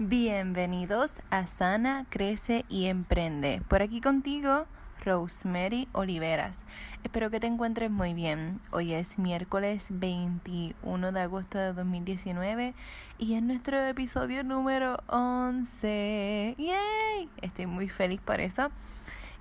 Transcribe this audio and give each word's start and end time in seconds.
Bienvenidos 0.00 1.22
a 1.30 1.46
Sana, 1.46 2.04
Crece 2.10 2.64
y 2.68 2.86
Emprende. 2.86 3.62
Por 3.68 3.80
aquí 3.80 4.00
contigo, 4.00 4.66
Rosemary 5.04 5.86
Oliveras. 5.92 6.64
Espero 7.04 7.30
que 7.30 7.38
te 7.38 7.46
encuentres 7.46 7.92
muy 7.92 8.12
bien. 8.12 8.60
Hoy 8.72 8.92
es 8.92 9.20
miércoles 9.20 9.86
21 9.90 11.12
de 11.12 11.20
agosto 11.20 11.58
de 11.58 11.72
2019 11.72 12.74
y 13.18 13.34
es 13.34 13.42
nuestro 13.44 13.80
episodio 13.84 14.42
número 14.42 14.98
11. 15.06 16.56
¡Yay! 16.58 17.30
Estoy 17.40 17.66
muy 17.66 17.88
feliz 17.88 18.20
por 18.20 18.40
eso. 18.40 18.72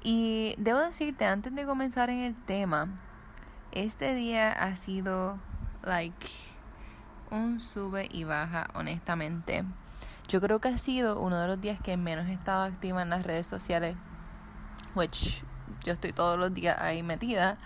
Y 0.03 0.53
debo 0.59 0.81
decirte, 0.81 1.25
antes 1.25 1.55
de 1.55 1.65
comenzar 1.65 2.11
en 2.11 2.19
el 2.19 2.35
tema, 2.35 2.89
este 3.71 4.13
día 4.13 4.51
ha 4.51 4.75
sido, 4.75 5.39
like, 5.81 6.27
un 7.31 7.59
sube 7.59 8.07
y 8.11 8.23
baja, 8.23 8.69
honestamente. 8.75 9.63
Yo 10.27 10.41
creo 10.41 10.59
que 10.59 10.69
ha 10.69 10.77
sido 10.77 11.19
uno 11.19 11.39
de 11.39 11.47
los 11.47 11.59
días 11.59 11.79
que 11.79 11.97
menos 11.97 12.27
he 12.27 12.33
estado 12.33 12.63
activa 12.63 13.01
en 13.01 13.09
las 13.09 13.23
redes 13.23 13.47
sociales, 13.47 13.95
which 14.95 15.43
yo 15.83 15.93
estoy 15.93 16.13
todos 16.13 16.37
los 16.39 16.53
días 16.53 16.79
ahí 16.79 17.03
metida. 17.03 17.57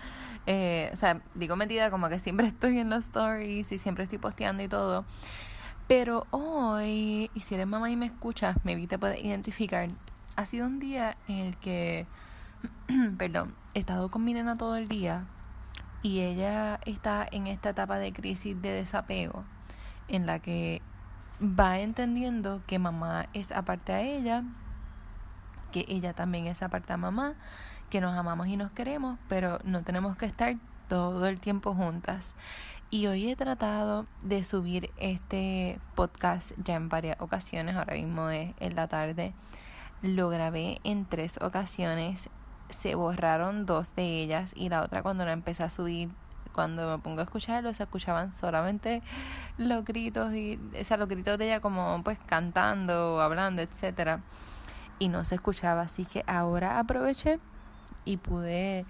Eh, 0.46 0.90
o 0.92 0.96
sea, 0.96 1.20
digo 1.34 1.56
metida 1.56 1.90
como 1.90 2.08
que 2.08 2.18
siempre 2.18 2.46
estoy 2.48 2.78
en 2.78 2.90
los 2.90 3.06
stories 3.06 3.70
y 3.72 3.78
siempre 3.78 4.04
estoy 4.04 4.18
posteando 4.18 4.62
y 4.62 4.68
todo. 4.68 5.04
Pero 5.86 6.26
hoy, 6.30 7.30
y 7.32 7.40
si 7.40 7.54
eres 7.54 7.66
mamá 7.66 7.90
y 7.90 7.96
me 7.96 8.06
escuchas, 8.06 8.56
maybe 8.64 8.86
te 8.86 8.98
puedes 8.98 9.24
identificar. 9.24 9.88
Ha 10.36 10.44
sido 10.44 10.66
un 10.66 10.78
día 10.78 11.16
en 11.28 11.36
el 11.36 11.56
que, 11.56 12.06
perdón, 13.18 13.54
he 13.74 13.80
estado 13.80 14.10
con 14.10 14.24
mi 14.24 14.34
nena 14.34 14.56
todo 14.56 14.76
el 14.76 14.88
día 14.88 15.26
y 16.02 16.20
ella 16.20 16.78
está 16.84 17.26
en 17.30 17.46
esta 17.46 17.70
etapa 17.70 17.98
de 17.98 18.12
crisis 18.12 18.60
de 18.60 18.70
desapego 18.70 19.44
en 20.08 20.26
la 20.26 20.38
que 20.40 20.82
va 21.40 21.78
entendiendo 21.78 22.62
que 22.66 22.78
mamá 22.78 23.28
es 23.32 23.52
aparte 23.52 23.92
a 23.92 24.00
ella, 24.00 24.44
que 25.72 25.84
ella 25.88 26.12
también 26.12 26.46
es 26.46 26.62
aparte 26.62 26.92
a 26.92 26.96
mamá, 26.96 27.34
que 27.90 28.00
nos 28.00 28.16
amamos 28.16 28.48
y 28.48 28.56
nos 28.56 28.72
queremos, 28.72 29.18
pero 29.28 29.58
no 29.64 29.82
tenemos 29.82 30.16
que 30.16 30.26
estar 30.26 30.56
todo 30.88 31.26
el 31.26 31.40
tiempo 31.40 31.74
juntas. 31.74 32.34
Y 32.90 33.06
hoy 33.06 33.30
he 33.30 33.36
tratado 33.36 34.06
de 34.22 34.44
subir 34.44 34.90
este 34.96 35.78
podcast 35.94 36.52
ya 36.56 36.74
en 36.74 36.88
varias 36.88 37.20
ocasiones, 37.20 37.76
ahora 37.76 37.94
mismo 37.94 38.30
es 38.30 38.54
en 38.60 38.74
la 38.74 38.88
tarde. 38.88 39.34
Lo 40.00 40.30
grabé 40.30 40.80
en 40.84 41.04
tres 41.04 41.38
ocasiones, 41.42 42.30
se 42.70 42.94
borraron 42.94 43.66
dos 43.66 43.94
de 43.94 44.22
ellas 44.22 44.52
y 44.56 44.68
la 44.70 44.82
otra 44.82 45.02
cuando 45.02 45.24
la 45.24 45.32
empecé 45.32 45.64
a 45.64 45.70
subir 45.70 46.10
cuando 46.58 46.90
me 46.90 46.98
pongo 47.00 47.20
a 47.20 47.22
escucharlo 47.22 47.72
se 47.72 47.84
escuchaban 47.84 48.32
solamente 48.32 49.00
los 49.58 49.84
gritos 49.84 50.34
y 50.34 50.58
o 50.76 50.82
sea, 50.82 50.96
los 50.96 51.06
gritos 51.06 51.38
de 51.38 51.44
ella 51.44 51.60
como 51.60 52.02
pues 52.02 52.18
cantando 52.26 53.20
hablando, 53.20 53.62
etcétera. 53.62 54.22
Y 54.98 55.06
no 55.06 55.22
se 55.22 55.36
escuchaba, 55.36 55.82
así 55.82 56.04
que 56.04 56.24
ahora 56.26 56.80
aproveché 56.80 57.38
y 58.04 58.16
pude 58.16 58.86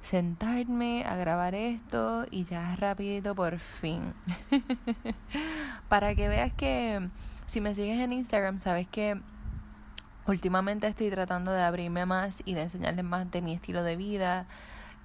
sentarme 0.00 1.04
a 1.04 1.16
grabar 1.16 1.56
esto 1.56 2.24
y 2.30 2.44
ya 2.44 2.76
rapidito 2.76 3.34
por 3.34 3.58
fin. 3.58 4.14
Para 5.88 6.14
que 6.14 6.28
veas 6.28 6.52
que 6.52 7.08
si 7.46 7.60
me 7.60 7.74
sigues 7.74 7.98
en 7.98 8.12
Instagram, 8.12 8.58
sabes 8.58 8.86
que 8.86 9.20
últimamente 10.28 10.86
estoy 10.86 11.10
tratando 11.10 11.50
de 11.50 11.62
abrirme 11.62 12.06
más 12.06 12.44
y 12.44 12.54
de 12.54 12.62
enseñarles 12.62 13.04
más 13.04 13.28
de 13.28 13.42
mi 13.42 13.54
estilo 13.54 13.82
de 13.82 13.96
vida, 13.96 14.46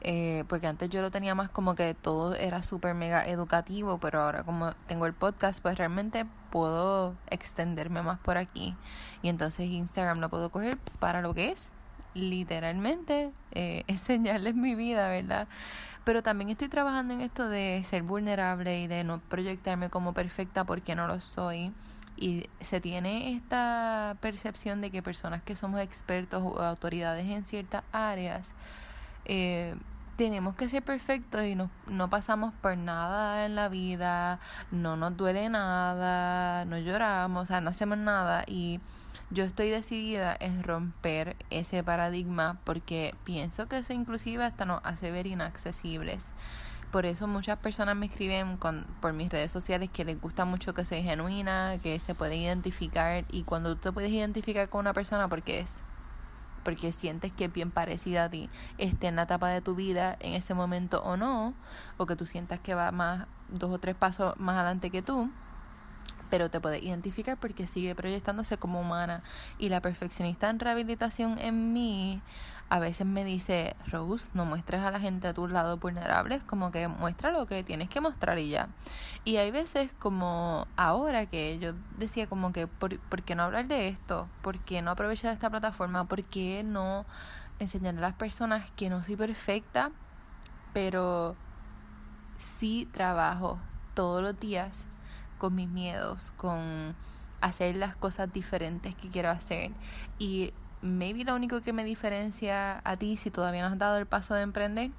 eh, 0.02 0.44
porque 0.48 0.68
antes 0.68 0.90
yo 0.90 1.02
lo 1.02 1.10
tenía 1.12 1.34
más 1.34 1.50
como 1.50 1.76
que 1.76 1.94
todo 1.94 2.36
era 2.36 2.62
súper 2.64 2.94
mega 2.94 3.28
educativo, 3.28 3.98
pero 4.00 4.22
ahora 4.22 4.44
como 4.44 4.74
tengo 4.88 5.06
el 5.06 5.14
podcast, 5.14 5.62
pues 5.62 5.78
realmente 5.78 6.26
puedo 6.52 7.16
extenderme 7.30 8.02
más 8.02 8.20
por 8.20 8.38
aquí. 8.38 8.76
Y 9.22 9.30
entonces 9.30 9.68
Instagram 9.68 10.20
lo 10.20 10.30
puedo 10.30 10.50
coger 10.52 10.78
para 11.00 11.22
lo 11.22 11.34
que 11.34 11.50
es, 11.50 11.74
literalmente, 12.14 13.32
eh, 13.52 13.84
enseñarles 13.88 14.56
mi 14.56 14.76
vida, 14.76 15.08
¿verdad? 15.10 15.48
Pero 16.04 16.24
también 16.24 16.50
estoy 16.50 16.70
trabajando 16.70 17.14
en 17.14 17.22
esto 17.22 17.50
de 17.50 17.82
ser 17.84 18.04
vulnerable 18.04 18.82
y 18.82 18.88
de 18.88 19.04
no 19.04 19.20
proyectarme 19.20 19.90
como 19.90 20.14
perfecta 20.14 20.64
porque 20.64 20.96
no 20.96 21.08
lo 21.08 21.20
soy. 21.20 21.74
Y 22.16 22.50
se 22.62 22.80
tiene 22.80 23.34
esta 23.34 24.16
percepción 24.22 24.82
de 24.82 24.90
que 24.90 25.04
personas 25.04 25.44
que 25.44 25.56
somos 25.56 25.82
expertos 25.82 26.42
o 26.44 26.62
autoridades 26.62 27.28
en 27.28 27.46
ciertas 27.46 27.84
áreas, 27.92 28.54
eh, 29.26 29.76
tenemos 30.18 30.56
que 30.56 30.68
ser 30.68 30.84
perfectos 30.84 31.46
y 31.46 31.56
no, 31.56 31.70
no 31.88 32.10
pasamos 32.10 32.54
por 32.56 32.76
nada 32.76 33.46
en 33.46 33.56
la 33.56 33.70
vida, 33.70 34.40
no 34.72 34.98
nos 34.98 35.16
duele 35.16 35.48
nada, 35.48 36.66
no 36.66 36.78
lloramos, 36.80 37.44
o 37.44 37.46
sea, 37.46 37.62
no 37.62 37.70
hacemos 37.70 38.00
nada 38.00 38.44
y 38.48 38.82
yo 39.30 39.44
estoy 39.44 39.70
decidida 39.70 40.36
en 40.40 40.64
romper 40.64 41.36
ese 41.52 41.84
paradigma 41.84 42.60
porque 42.64 43.14
pienso 43.24 43.68
que 43.68 43.78
eso 43.78 43.94
inclusive 43.94 44.44
hasta 44.44 44.66
nos 44.66 44.82
hace 44.84 45.12
ver 45.12 45.28
inaccesibles. 45.28 46.34
Por 46.92 47.06
eso 47.06 47.28
muchas 47.28 47.60
personas 47.60 47.96
me 47.96 48.08
escriben 48.08 48.58
con, 48.58 48.88
por 49.02 49.14
mis 49.14 49.30
redes 49.30 49.52
sociales 49.52 49.90
que 49.92 50.06
les 50.06 50.20
gusta 50.20 50.46
mucho 50.46 50.74
que 50.74 50.86
soy 50.86 51.04
genuina, 51.04 51.78
que 51.84 52.00
se 52.00 52.16
puede 52.16 52.38
identificar 52.38 53.26
y 53.30 53.44
cuando 53.44 53.76
tú 53.76 53.82
te 53.82 53.92
puedes 53.92 54.12
identificar 54.12 54.70
con 54.70 54.82
una 54.82 54.94
persona 54.94 55.28
porque 55.28 55.60
es 55.60 55.82
porque 56.68 56.92
sientes 56.92 57.32
que 57.32 57.46
es 57.46 57.54
bien 57.54 57.72
parecida 57.72 58.26
a 58.26 58.30
ti, 58.30 58.50
esté 58.78 59.08
en 59.08 59.16
la 59.16 59.22
etapa 59.22 59.48
de 59.48 59.62
tu 59.62 59.74
vida 59.74 60.18
en 60.20 60.34
ese 60.34 60.54
momento 60.54 61.02
o 61.02 61.16
no, 61.16 61.54
o 61.96 62.06
que 62.06 62.18
tú 62.18 62.26
sientas 62.26 62.60
que 62.60 62.76
va 62.76 62.92
más 62.92 63.26
dos 63.48 63.72
o 63.72 63.78
tres 63.78 63.96
pasos 63.96 64.36
más 64.38 64.58
adelante 64.58 64.90
que 64.90 65.02
tú, 65.02 65.32
pero 66.30 66.50
te 66.50 66.60
puedes 66.60 66.84
identificar 66.84 67.38
porque 67.38 67.68
sigue 67.68 67.96
proyectándose 67.96 68.58
como 68.58 68.82
humana. 68.82 69.24
Y 69.58 69.70
la 69.70 69.82
perfeccionista 69.82 70.50
en 70.50 70.60
rehabilitación 70.60 71.38
en 71.40 71.74
mí 71.74 72.22
a 72.70 72.80
veces 72.80 73.08
me 73.08 73.24
dice, 73.24 73.76
Rose, 73.88 74.30
no 74.34 74.46
muestres 74.46 74.82
a 74.82 74.92
la 74.92 75.00
gente 75.00 75.28
a 75.28 75.34
tus 75.34 75.50
lados 75.50 75.80
vulnerables, 75.80 76.44
como 76.44 76.72
que 76.72 76.88
muestra 76.88 77.32
lo 77.32 77.46
que 77.46 77.64
tienes 77.64 77.90
que 77.90 78.02
mostrar 78.02 78.40
y 78.40 78.50
ya. 78.50 78.68
Y 79.24 79.38
hay 79.38 79.52
veces 79.52 79.90
como 80.00 80.68
ahora 80.76 81.26
que 81.28 81.60
yo 81.60 81.74
decía 81.98 82.28
como 82.28 82.52
que, 82.52 82.68
¿por, 82.68 83.00
¿por 83.00 83.24
qué 83.24 83.36
no 83.36 83.44
hablar 83.44 83.68
de 83.68 83.88
esto? 83.88 84.28
¿Por 84.42 84.60
qué 84.60 84.82
no 84.82 84.92
aprovechar 84.92 85.34
esta 85.34 85.50
plataforma? 85.50 86.06
¿Por 86.06 86.24
qué 86.24 86.64
no 86.64 87.06
enseñar 87.60 87.98
a 87.98 88.02
las 88.02 88.14
personas 88.14 88.70
que 88.72 88.90
no 88.90 89.04
soy 89.04 89.16
perfecta, 89.16 89.92
pero 90.74 91.36
sí 92.38 92.88
trabajo 92.92 93.60
todos 93.94 94.22
los 94.22 94.40
días 94.40 94.86
con 95.38 95.56
mis 95.56 95.70
miedos, 95.70 96.32
con 96.38 96.96
hacer 97.42 97.76
las 97.76 97.96
cosas 97.96 98.32
diferentes 98.32 98.96
que 98.96 99.10
quiero 99.10 99.30
hacer. 99.30 99.72
Y 100.20 100.54
maybe 100.82 101.24
lo 101.24 101.36
único 101.36 101.62
que 101.62 101.74
me 101.74 101.84
diferencia 101.84 102.82
a 102.84 102.98
ti 102.98 103.18
si 103.18 103.32
todavía 103.32 103.62
no 103.62 103.74
has 103.74 103.80
dado 103.80 103.98
el 103.98 104.06
paso 104.06 104.34
de 104.34 104.42
emprender 104.42 104.92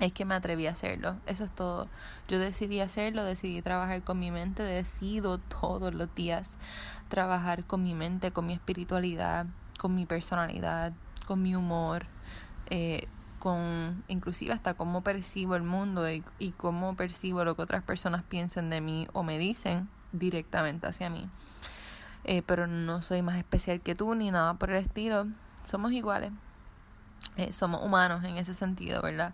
es 0.00 0.12
que 0.12 0.24
me 0.24 0.34
atreví 0.34 0.66
a 0.66 0.72
hacerlo. 0.72 1.16
Eso 1.26 1.44
es 1.44 1.50
todo. 1.50 1.88
Yo 2.28 2.38
decidí 2.38 2.80
hacerlo, 2.80 3.24
decidí 3.24 3.62
trabajar 3.62 4.02
con 4.02 4.18
mi 4.18 4.30
mente, 4.30 4.62
decido 4.62 5.38
todos 5.38 5.94
los 5.94 6.14
días 6.14 6.56
trabajar 7.08 7.64
con 7.64 7.82
mi 7.82 7.94
mente, 7.94 8.30
con 8.30 8.46
mi 8.46 8.52
espiritualidad, 8.52 9.46
con 9.78 9.94
mi 9.94 10.06
personalidad, 10.06 10.92
con 11.26 11.42
mi 11.42 11.56
humor. 11.56 12.06
Eh, 12.70 13.08
con 13.38 14.04
inclusive 14.08 14.52
hasta 14.52 14.74
cómo 14.74 15.02
percibo 15.02 15.56
el 15.56 15.62
mundo 15.62 16.10
y, 16.10 16.22
cómo 16.56 16.94
percibo 16.96 17.44
lo 17.44 17.56
que 17.56 17.62
otras 17.62 17.82
personas 17.82 18.22
piensan 18.22 18.70
de 18.70 18.80
mí 18.80 19.08
o 19.12 19.22
me 19.22 19.38
dicen 19.38 19.88
directamente 20.12 20.86
hacia 20.86 21.10
mí. 21.10 21.26
Eh, 22.24 22.42
pero 22.44 22.66
no 22.66 23.00
soy 23.02 23.22
más 23.22 23.36
especial 23.38 23.80
que 23.80 23.94
tú 23.94 24.14
ni 24.14 24.30
nada 24.30 24.54
por 24.54 24.70
el 24.70 24.76
estilo. 24.76 25.26
Somos 25.64 25.92
iguales. 25.92 26.32
Eh, 27.36 27.52
somos 27.52 27.82
humanos 27.84 28.24
en 28.24 28.36
ese 28.36 28.54
sentido, 28.54 29.02
¿verdad? 29.02 29.32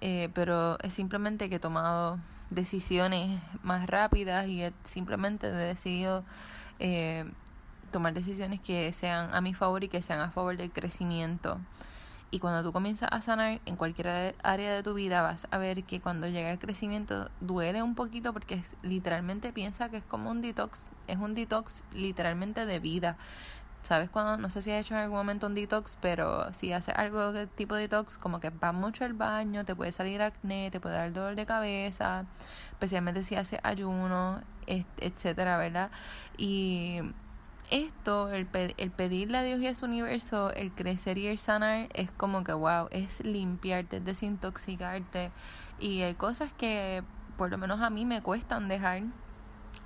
Eh, 0.00 0.30
pero 0.34 0.78
es 0.80 0.94
simplemente 0.94 1.48
que 1.48 1.56
he 1.56 1.60
tomado 1.60 2.18
decisiones 2.50 3.40
más 3.62 3.86
rápidas 3.86 4.48
y 4.48 4.62
he 4.62 4.72
simplemente 4.84 5.48
he 5.48 5.50
decidido 5.50 6.24
tomar 7.90 8.12
decisiones 8.12 8.60
que 8.60 8.92
sean 8.92 9.34
a 9.34 9.40
mi 9.40 9.54
favor 9.54 9.82
y 9.84 9.88
que 9.88 10.02
sean 10.02 10.20
a 10.20 10.30
favor 10.30 10.56
del 10.56 10.70
crecimiento. 10.70 11.58
Y 12.36 12.38
cuando 12.38 12.62
tú 12.62 12.70
comienzas 12.70 13.08
a 13.12 13.22
sanar 13.22 13.62
en 13.64 13.76
cualquier 13.76 14.34
área 14.42 14.74
de 14.74 14.82
tu 14.82 14.92
vida, 14.92 15.22
vas 15.22 15.48
a 15.50 15.56
ver 15.56 15.84
que 15.84 16.02
cuando 16.02 16.28
llega 16.28 16.50
el 16.50 16.58
crecimiento 16.58 17.30
duele 17.40 17.82
un 17.82 17.94
poquito 17.94 18.34
porque 18.34 18.62
literalmente 18.82 19.54
piensa 19.54 19.88
que 19.88 19.96
es 19.96 20.04
como 20.04 20.30
un 20.30 20.42
detox, 20.42 20.90
es 21.06 21.16
un 21.16 21.34
detox 21.34 21.82
literalmente 21.94 22.66
de 22.66 22.78
vida. 22.78 23.16
¿Sabes 23.80 24.10
cuando? 24.10 24.36
No 24.36 24.50
sé 24.50 24.60
si 24.60 24.70
has 24.70 24.82
hecho 24.82 24.92
en 24.92 25.00
algún 25.00 25.16
momento 25.16 25.46
un 25.46 25.54
detox, 25.54 25.96
pero 26.02 26.52
si 26.52 26.74
haces 26.74 26.94
algo 26.94 27.32
de 27.32 27.46
tipo 27.46 27.74
detox, 27.74 28.18
como 28.18 28.38
que 28.38 28.50
vas 28.50 28.74
mucho 28.74 29.06
al 29.06 29.14
baño, 29.14 29.64
te 29.64 29.74
puede 29.74 29.90
salir 29.90 30.20
acné, 30.20 30.70
te 30.70 30.78
puede 30.78 30.96
dar 30.96 31.14
dolor 31.14 31.36
de 31.36 31.46
cabeza, 31.46 32.26
especialmente 32.72 33.22
si 33.22 33.36
haces 33.36 33.60
ayuno, 33.62 34.42
etcétera, 34.66 35.56
¿verdad? 35.56 35.90
Y 36.36 37.00
esto, 37.70 38.30
el, 38.30 38.48
el 38.76 38.90
pedirle 38.90 39.38
a 39.38 39.42
Dios 39.42 39.60
y 39.60 39.66
a 39.66 39.74
su 39.74 39.86
universo, 39.86 40.52
el 40.52 40.72
crecer 40.72 41.18
y 41.18 41.26
el 41.26 41.38
sanar, 41.38 41.88
es 41.94 42.10
como 42.10 42.44
que, 42.44 42.52
wow, 42.52 42.88
es 42.90 43.24
limpiarte, 43.24 43.98
es 43.98 44.04
desintoxicarte. 44.04 45.30
Y 45.78 46.02
hay 46.02 46.14
cosas 46.14 46.52
que 46.52 47.02
por 47.36 47.50
lo 47.50 47.58
menos 47.58 47.80
a 47.80 47.90
mí 47.90 48.04
me 48.04 48.22
cuestan 48.22 48.68
dejar. 48.68 49.02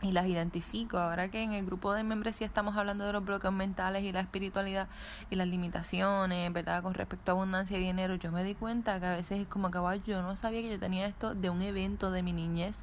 y 0.02 0.12
las 0.12 0.26
identifico. 0.26 0.98
Ahora 0.98 1.30
que 1.30 1.42
en 1.42 1.52
el 1.52 1.66
grupo 1.66 1.92
de 1.92 2.04
membresía 2.04 2.46
estamos 2.46 2.76
hablando 2.76 3.04
de 3.04 3.12
los 3.12 3.24
bloques 3.24 3.50
mentales 3.52 4.04
y 4.04 4.12
la 4.12 4.20
espiritualidad 4.20 4.88
y 5.30 5.36
las 5.36 5.48
limitaciones, 5.48 6.52
¿verdad? 6.52 6.82
Con 6.82 6.94
respecto 6.94 7.32
a 7.32 7.34
abundancia 7.34 7.76
y 7.76 7.80
dinero, 7.82 8.14
yo 8.14 8.32
me 8.32 8.44
di 8.44 8.54
cuenta 8.54 8.98
que 9.00 9.06
a 9.06 9.16
veces 9.16 9.40
es 9.40 9.46
como 9.48 9.70
que 9.70 9.78
yo 10.06 10.22
no 10.22 10.36
sabía 10.36 10.62
que 10.62 10.70
yo 10.70 10.78
tenía 10.78 11.06
esto 11.06 11.34
de 11.34 11.50
un 11.50 11.60
evento 11.60 12.10
de 12.10 12.22
mi 12.22 12.32
niñez 12.32 12.82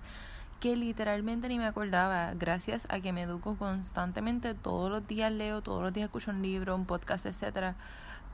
que 0.59 0.75
literalmente 0.75 1.47
ni 1.47 1.59
me 1.59 1.65
acordaba, 1.65 2.31
gracias 2.33 2.87
a 2.89 2.99
que 2.99 3.13
me 3.13 3.23
educo 3.23 3.55
constantemente, 3.57 4.53
todos 4.53 4.89
los 4.89 5.07
días 5.07 5.31
leo, 5.31 5.61
todos 5.61 5.81
los 5.81 5.93
días 5.93 6.05
escucho 6.05 6.31
un 6.31 6.41
libro, 6.41 6.75
un 6.75 6.85
podcast, 6.85 7.25
etcétera 7.25 7.75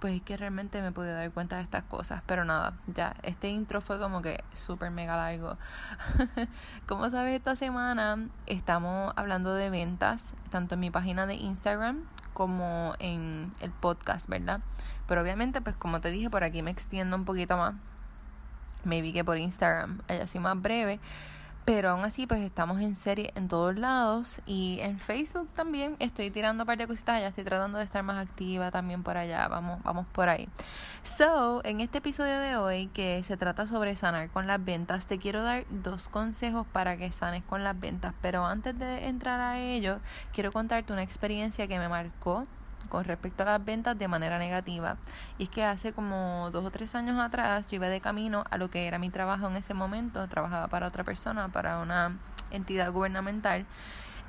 pues 0.04 0.18
es 0.18 0.22
que 0.22 0.36
realmente 0.36 0.82
me 0.82 0.92
pude 0.92 1.14
dar 1.14 1.32
cuenta 1.32 1.56
de 1.56 1.62
estas 1.62 1.86
cosas. 1.86 2.22
Pero 2.26 2.44
nada, 2.44 2.74
ya, 2.88 3.16
este 3.24 3.48
intro 3.48 3.80
fue 3.80 3.98
como 4.00 4.22
que 4.22 4.44
súper 4.54 4.92
mega 4.92 5.16
largo. 5.16 5.58
como 6.88 7.10
sabes, 7.10 7.34
esta 7.34 7.56
semana 7.56 8.28
estamos 8.46 9.14
hablando 9.16 9.54
de 9.54 9.70
ventas, 9.70 10.34
tanto 10.50 10.74
en 10.74 10.82
mi 10.82 10.92
página 10.92 11.26
de 11.26 11.36
Instagram 11.36 12.04
como 12.34 12.96
en 13.00 13.54
el 13.62 13.72
podcast, 13.72 14.28
¿verdad? 14.28 14.60
Pero 15.08 15.22
obviamente, 15.22 15.62
pues 15.62 15.78
como 15.78 16.02
te 16.02 16.12
dije, 16.12 16.30
por 16.30 16.44
aquí 16.44 16.62
me 16.62 16.72
extiendo 16.72 17.16
un 17.16 17.24
poquito 17.24 17.56
más. 17.56 17.74
Me 18.84 19.02
vi 19.02 19.14
que 19.14 19.24
por 19.24 19.38
Instagram 19.38 20.02
haya 20.10 20.28
sido 20.28 20.42
más 20.42 20.62
breve. 20.62 21.00
Pero 21.66 21.92
aún 21.92 22.04
así, 22.04 22.28
pues 22.28 22.42
estamos 22.42 22.82
en 22.82 22.94
serie 22.94 23.32
en 23.36 23.48
todos 23.48 23.78
lados 23.78 24.42
y 24.46 24.80
en 24.82 25.00
Facebook 25.00 25.48
también 25.54 25.96
estoy 26.00 26.30
tirando 26.30 26.66
un 26.66 26.78
de 26.78 26.88
cositas 26.88 27.22
ya 27.22 27.28
estoy 27.28 27.46
tratando 27.46 27.78
de 27.78 27.86
estar 27.86 28.04
más 28.04 28.18
activa 28.18 28.70
también 28.70 29.02
por 29.02 29.16
allá, 29.16 29.48
vamos, 29.48 29.82
vamos 29.84 30.06
por 30.08 30.28
ahí. 30.28 30.50
So, 31.04 31.64
en 31.64 31.80
este 31.80 32.00
episodio 32.00 32.40
de 32.40 32.58
hoy 32.58 32.88
que 32.88 33.24
se 33.24 33.38
trata 33.38 33.66
sobre 33.66 33.96
sanar 33.96 34.30
con 34.30 34.46
las 34.46 34.64
ventas, 34.64 35.08
te 35.08 35.20
quiero 35.20 35.42
dar 35.42 35.66
dos 35.70 36.10
consejos 36.10 36.68
para 36.68 36.98
que 36.98 37.12
sanes 37.12 37.44
con 37.46 37.64
las 37.64 37.80
ventas, 37.80 38.14
pero 38.22 38.46
antes 38.46 38.78
de 38.78 39.08
entrar 39.08 39.40
a 39.40 39.60
ello, 39.60 40.00
quiero 40.34 40.52
contarte 40.52 40.92
una 40.92 41.04
experiencia 41.04 41.68
que 41.68 41.80
me 41.80 41.88
marcó 41.88 42.46
con 42.90 43.04
respecto 43.04 43.44
a 43.44 43.46
las 43.46 43.66
ventas 43.66 43.98
de 43.98 44.08
manera 44.08 44.38
negativa. 44.38 44.98
Y 45.38 45.44
es 45.44 45.50
que 45.50 45.64
hace 45.64 45.94
como 45.94 46.50
dos 46.52 46.66
o 46.66 46.72
tres 46.72 46.96
años 46.96 47.20
atrás 47.20 47.68
yo 47.68 47.76
iba 47.76 47.88
de 47.88 48.02
camino 48.02 48.44
a 48.50 48.58
lo 48.58 48.70
que 48.70 48.88
era 48.88 49.00
mi 49.00 49.10
trabajo 49.10 49.48
en 49.48 49.56
ese 49.56 49.74
momento. 49.74 50.28
Trabajaba 50.28 50.68
para 50.68 50.88
otra 50.88 51.04
persona, 51.04 51.50
para 51.50 51.80
una 51.80 52.18
entidad 52.52 52.92
gubernamental. 52.92 53.66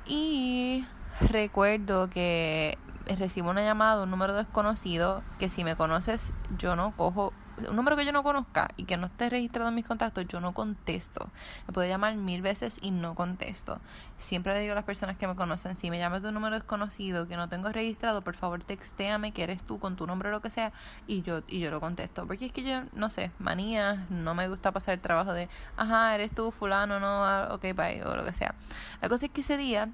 Y 0.05 0.85
recuerdo 1.21 2.09
que 2.09 2.77
recibo 3.17 3.49
una 3.49 3.63
llamada 3.63 3.97
de 3.97 4.03
un 4.03 4.11
número 4.11 4.33
desconocido 4.33 5.23
que 5.39 5.49
si 5.49 5.63
me 5.63 5.75
conoces 5.75 6.33
yo 6.57 6.75
no 6.75 6.95
cojo 6.95 7.33
un 7.57 7.75
número 7.75 7.95
que 7.95 8.05
yo 8.05 8.11
no 8.11 8.23
conozca 8.23 8.69
y 8.75 8.83
que 8.83 8.97
no 8.97 9.07
esté 9.07 9.29
registrado 9.29 9.69
en 9.69 9.75
mis 9.75 9.87
contactos, 9.87 10.27
yo 10.27 10.39
no 10.41 10.53
contesto. 10.53 11.29
Me 11.67 11.73
puede 11.73 11.89
llamar 11.89 12.15
mil 12.15 12.41
veces 12.41 12.79
y 12.81 12.91
no 12.91 13.15
contesto. 13.15 13.79
Siempre 14.17 14.53
le 14.53 14.59
digo 14.59 14.73
a 14.73 14.75
las 14.75 14.83
personas 14.83 15.17
que 15.17 15.27
me 15.27 15.35
conocen, 15.35 15.75
si 15.75 15.89
me 15.89 15.97
llamas 15.97 16.21
de 16.21 16.29
un 16.29 16.33
número 16.33 16.55
desconocido 16.55 17.27
que 17.27 17.37
no 17.37 17.49
tengo 17.49 17.71
registrado, 17.71 18.21
por 18.21 18.35
favor 18.35 18.63
textéame 18.63 19.31
que 19.31 19.43
eres 19.43 19.63
tú 19.63 19.79
con 19.79 19.95
tu 19.95 20.07
nombre 20.07 20.29
o 20.29 20.31
lo 20.31 20.41
que 20.41 20.49
sea 20.49 20.71
y 21.07 21.21
yo, 21.21 21.43
y 21.47 21.59
yo 21.59 21.71
lo 21.71 21.79
contesto. 21.79 22.27
Porque 22.27 22.45
es 22.45 22.51
que 22.51 22.63
yo, 22.63 22.83
no 22.93 23.09
sé, 23.09 23.31
manía, 23.39 24.05
no 24.09 24.35
me 24.35 24.47
gusta 24.47 24.71
pasar 24.71 24.95
el 24.95 25.01
trabajo 25.01 25.33
de, 25.33 25.49
ajá, 25.77 26.13
eres 26.15 26.31
tú, 26.33 26.51
fulano, 26.51 26.99
no, 26.99 27.25
ah, 27.25 27.49
ok, 27.51 27.73
bye, 27.75 28.03
o 28.03 28.15
lo 28.15 28.25
que 28.25 28.33
sea. 28.33 28.55
La 29.01 29.09
cosa 29.09 29.27
es 29.27 29.31
que 29.31 29.41
ese 29.41 29.57
día 29.57 29.89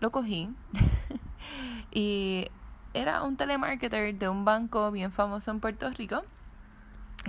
lo 0.00 0.10
cogí 0.10 0.50
y 1.90 2.48
era 2.94 3.22
un 3.22 3.36
telemarketer 3.36 4.14
de 4.14 4.28
un 4.28 4.44
banco 4.44 4.90
bien 4.90 5.12
famoso 5.12 5.50
en 5.50 5.60
Puerto 5.60 5.90
Rico 5.90 6.24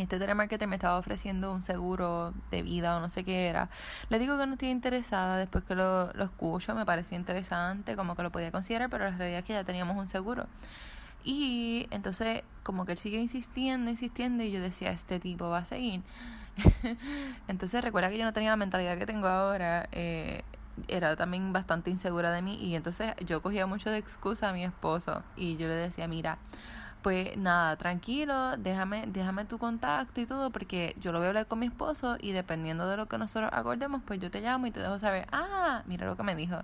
este 0.04 0.20
telemarketer 0.20 0.68
me 0.68 0.76
estaba 0.76 0.98
ofreciendo 0.98 1.52
un 1.52 1.62
seguro 1.62 2.34
de 2.52 2.62
vida 2.62 2.98
o 2.98 3.00
no 3.00 3.10
sé 3.10 3.24
qué 3.24 3.48
era. 3.48 3.70
Le 4.10 4.20
digo 4.20 4.38
que 4.38 4.46
no 4.46 4.54
estoy 4.54 4.70
interesada, 4.70 5.38
después 5.38 5.64
que 5.64 5.76
lo, 5.76 6.12
escucho 6.12 6.76
me 6.76 6.86
pareció 6.86 7.18
interesante, 7.18 7.96
como 7.96 8.16
que 8.16 8.24
lo 8.24 8.32
podía 8.32 8.52
considerar, 8.52 8.90
pero 8.90 9.06
la 9.06 9.18
realidad 9.18 9.40
es 9.40 9.46
que 9.46 9.54
ya 9.54 9.64
teníamos 9.64 9.98
un 9.98 10.08
seguro. 10.08 10.48
Y 11.24 11.88
entonces 11.92 12.44
como 12.64 12.86
que 12.86 12.94
él 12.94 12.98
sigue 12.98 13.18
insistiendo, 13.18 13.90
insistiendo 13.90 14.44
y 14.44 14.52
yo 14.52 14.62
decía, 14.62 14.92
este 14.92 15.20
tipo 15.20 15.50
va 15.50 15.60
a 15.60 15.66
seguir. 15.66 16.02
entonces 17.48 17.84
recuerda 17.84 18.10
que 18.10 18.18
yo 18.18 18.26
no 18.26 18.34
tenía 18.34 18.52
la 18.52 18.56
mentalidad 18.56 18.98
que 18.98 19.06
tengo 19.06 19.28
ahora. 19.28 19.90
Eh, 19.92 20.44
era 20.88 21.16
también 21.16 21.54
bastante 21.54 21.90
insegura 21.90 22.32
de 22.32 22.42
mí 22.42 22.56
y 22.56 22.76
entonces 22.76 23.14
yo 23.26 23.42
cogía 23.42 23.66
mucho 23.68 23.90
de 23.90 23.98
excusa 23.98 24.50
a 24.50 24.54
mi 24.54 24.64
esposo 24.64 25.24
y 25.36 25.58
yo 25.58 25.68
le 25.68 25.76
decía, 25.76 26.08
mira, 26.08 26.38
pues 27.02 27.38
nada, 27.38 27.78
tranquilo, 27.78 28.58
déjame, 28.58 29.06
déjame 29.08 29.46
tu 29.46 29.58
contacto 29.58 30.20
y 30.20 30.26
todo, 30.26 30.52
porque 30.52 30.96
yo 31.00 31.12
lo 31.12 31.20
voy 31.20 31.28
a 31.28 31.30
hablar 31.30 31.48
con 31.48 31.60
mi 31.60 31.68
esposo 31.68 32.18
y 32.20 32.32
dependiendo 32.32 32.88
de 32.88 32.98
lo 32.98 33.08
que 33.08 33.18
nosotros 33.18 33.50
acordemos, 33.54 34.02
pues 34.06 34.20
yo 34.20 34.32
te 34.32 34.42
llamo 34.42 34.68
y 34.68 34.72
te 34.72 34.80
dejo 34.80 35.00
saber, 35.00 35.28
ah, 35.32 35.84
mira 35.86 36.06
lo 36.06 36.18
que 36.18 36.24
me 36.24 36.36
dijo. 36.36 36.58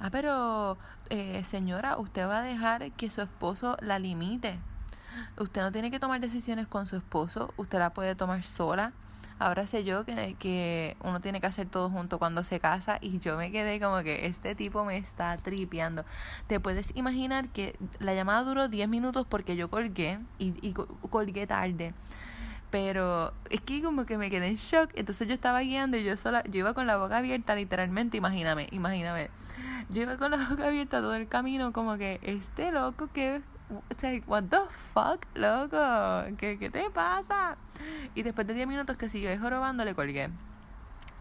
Ah, 0.00 0.10
pero 0.10 0.78
eh, 1.10 1.42
señora, 1.44 1.98
usted 1.98 2.26
va 2.26 2.38
a 2.38 2.42
dejar 2.42 2.92
que 2.92 3.10
su 3.10 3.20
esposo 3.22 3.76
la 3.80 3.98
limite. 3.98 4.58
Usted 5.38 5.62
no 5.62 5.70
tiene 5.70 5.90
que 5.90 6.00
tomar 6.00 6.20
decisiones 6.20 6.66
con 6.66 6.86
su 6.86 6.96
esposo, 6.96 7.52
usted 7.56 7.78
la 7.78 7.92
puede 7.92 8.14
tomar 8.14 8.42
sola. 8.42 8.92
Ahora 9.38 9.66
sé 9.66 9.84
yo 9.84 10.04
que, 10.04 10.36
que 10.38 10.96
uno 11.02 11.20
tiene 11.20 11.40
que 11.40 11.46
hacer 11.46 11.68
todo 11.68 11.90
junto 11.90 12.18
cuando 12.18 12.44
se 12.44 12.60
casa 12.60 12.98
y 13.00 13.18
yo 13.18 13.36
me 13.36 13.50
quedé 13.50 13.80
como 13.80 14.02
que 14.02 14.26
este 14.26 14.54
tipo 14.54 14.84
me 14.84 14.96
está 14.96 15.36
tripeando. 15.36 16.04
Te 16.46 16.60
puedes 16.60 16.94
imaginar 16.96 17.48
que 17.48 17.76
la 17.98 18.14
llamada 18.14 18.44
duró 18.44 18.68
10 18.68 18.88
minutos 18.88 19.26
porque 19.28 19.56
yo 19.56 19.68
colgué 19.70 20.18
y, 20.38 20.54
y 20.66 20.72
colgué 21.10 21.46
tarde. 21.46 21.94
Pero 22.70 23.32
es 23.50 23.60
que 23.60 23.82
como 23.82 24.04
que 24.04 24.18
me 24.18 24.30
quedé 24.30 24.48
en 24.48 24.56
shock, 24.56 24.90
entonces 24.94 25.28
yo 25.28 25.34
estaba 25.34 25.60
guiando 25.60 25.96
y 25.96 26.02
yo 26.02 26.16
sola, 26.16 26.42
yo 26.44 26.58
iba 26.58 26.74
con 26.74 26.88
la 26.88 26.96
boca 26.96 27.18
abierta 27.18 27.54
literalmente, 27.54 28.16
imagíname, 28.16 28.66
imagíname, 28.72 29.30
yo 29.90 30.02
iba 30.02 30.16
con 30.16 30.32
la 30.32 30.38
boca 30.48 30.66
abierta 30.66 31.00
todo 31.00 31.14
el 31.14 31.28
camino 31.28 31.72
como 31.72 31.96
que 31.98 32.18
este 32.22 32.72
loco 32.72 33.08
que 33.12 33.42
what 34.26 34.44
the 34.44 34.60
fuck, 34.92 35.26
loco, 35.34 36.36
¿qué, 36.38 36.58
qué 36.58 36.70
te 36.70 36.90
pasa? 36.90 37.56
Y 38.14 38.22
después 38.22 38.46
de 38.46 38.54
10 38.54 38.66
minutos 38.66 38.96
que 38.96 39.08
siguió 39.08 39.38
jorobando, 39.38 39.84
le 39.84 39.94
colgué. 39.94 40.30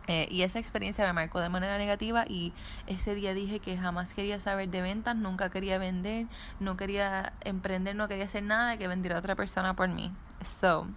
Eh, 0.08 0.28
y 0.30 0.42
esa 0.42 0.60
experiencia 0.60 1.06
me 1.06 1.14
marcó 1.14 1.40
de 1.40 1.48
manera 1.48 1.78
negativa 1.78 2.26
y 2.28 2.52
ese 2.88 3.16
día 3.16 3.34
dije 3.34 3.60
que 3.60 3.78
jamás 3.78 4.14
quería 4.14 4.40
saber 4.40 4.70
de 4.70 4.82
ventas, 4.82 5.16
nunca 5.16 5.50
quería 5.50 5.78
vender, 5.78 6.28
no 6.60 6.76
quería 6.76 7.34
emprender, 7.42 7.96
no 7.96 8.10
quería 8.10 8.26
hacer 8.26 8.44
nada 8.44 8.78
que 8.78 8.88
vendiera 8.90 9.16
a 9.16 9.20
otra 9.20 9.36
persona 9.36 9.76
por 9.76 9.88
mí. 9.88 10.12
So, 10.60 10.88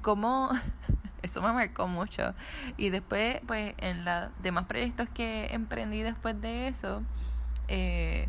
como 0.00 0.50
eso 1.22 1.42
me 1.42 1.52
marcó 1.52 1.86
mucho. 1.86 2.34
Y 2.78 2.88
después, 2.88 3.40
pues 3.46 3.74
en 3.78 4.04
los 4.06 4.30
demás 4.42 4.64
proyectos 4.64 5.08
que 5.10 5.48
emprendí 5.52 6.00
después 6.00 6.40
de 6.40 6.68
eso, 6.68 7.02
eh, 7.68 8.28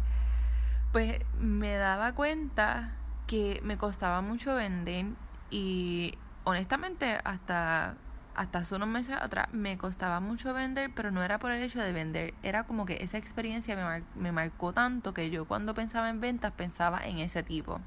pues 0.92 1.20
me 1.40 1.76
daba 1.76 2.14
cuenta 2.14 2.94
que 3.28 3.60
me 3.64 3.78
costaba 3.78 4.22
mucho 4.22 4.56
vender 4.56 5.06
y 5.50 6.18
honestamente 6.44 7.20
hasta 7.24 7.96
hasta 8.38 8.60
hace 8.60 8.76
unos 8.76 8.88
meses 8.88 9.18
atrás 9.20 9.48
me 9.52 9.80
costaba 9.80 10.20
mucho 10.20 10.54
vender, 10.54 10.92
pero 10.96 11.10
no 11.10 11.24
era 11.24 11.40
por 11.40 11.52
el 11.52 11.64
hecho 11.64 11.82
de 11.82 11.92
vender, 11.92 12.36
era 12.44 12.64
como 12.64 12.86
que 12.86 13.04
esa 13.04 13.18
experiencia 13.18 13.76
me, 13.76 14.04
me 14.16 14.32
marcó 14.32 14.74
tanto 14.74 15.12
que 15.14 15.32
yo 15.32 15.46
cuando 15.46 15.74
pensaba 15.74 16.10
en 16.10 16.22
ventas 16.22 16.54
pensaba 16.54 17.00
en 17.04 17.18
ese 17.18 17.42
tipo, 17.42 17.82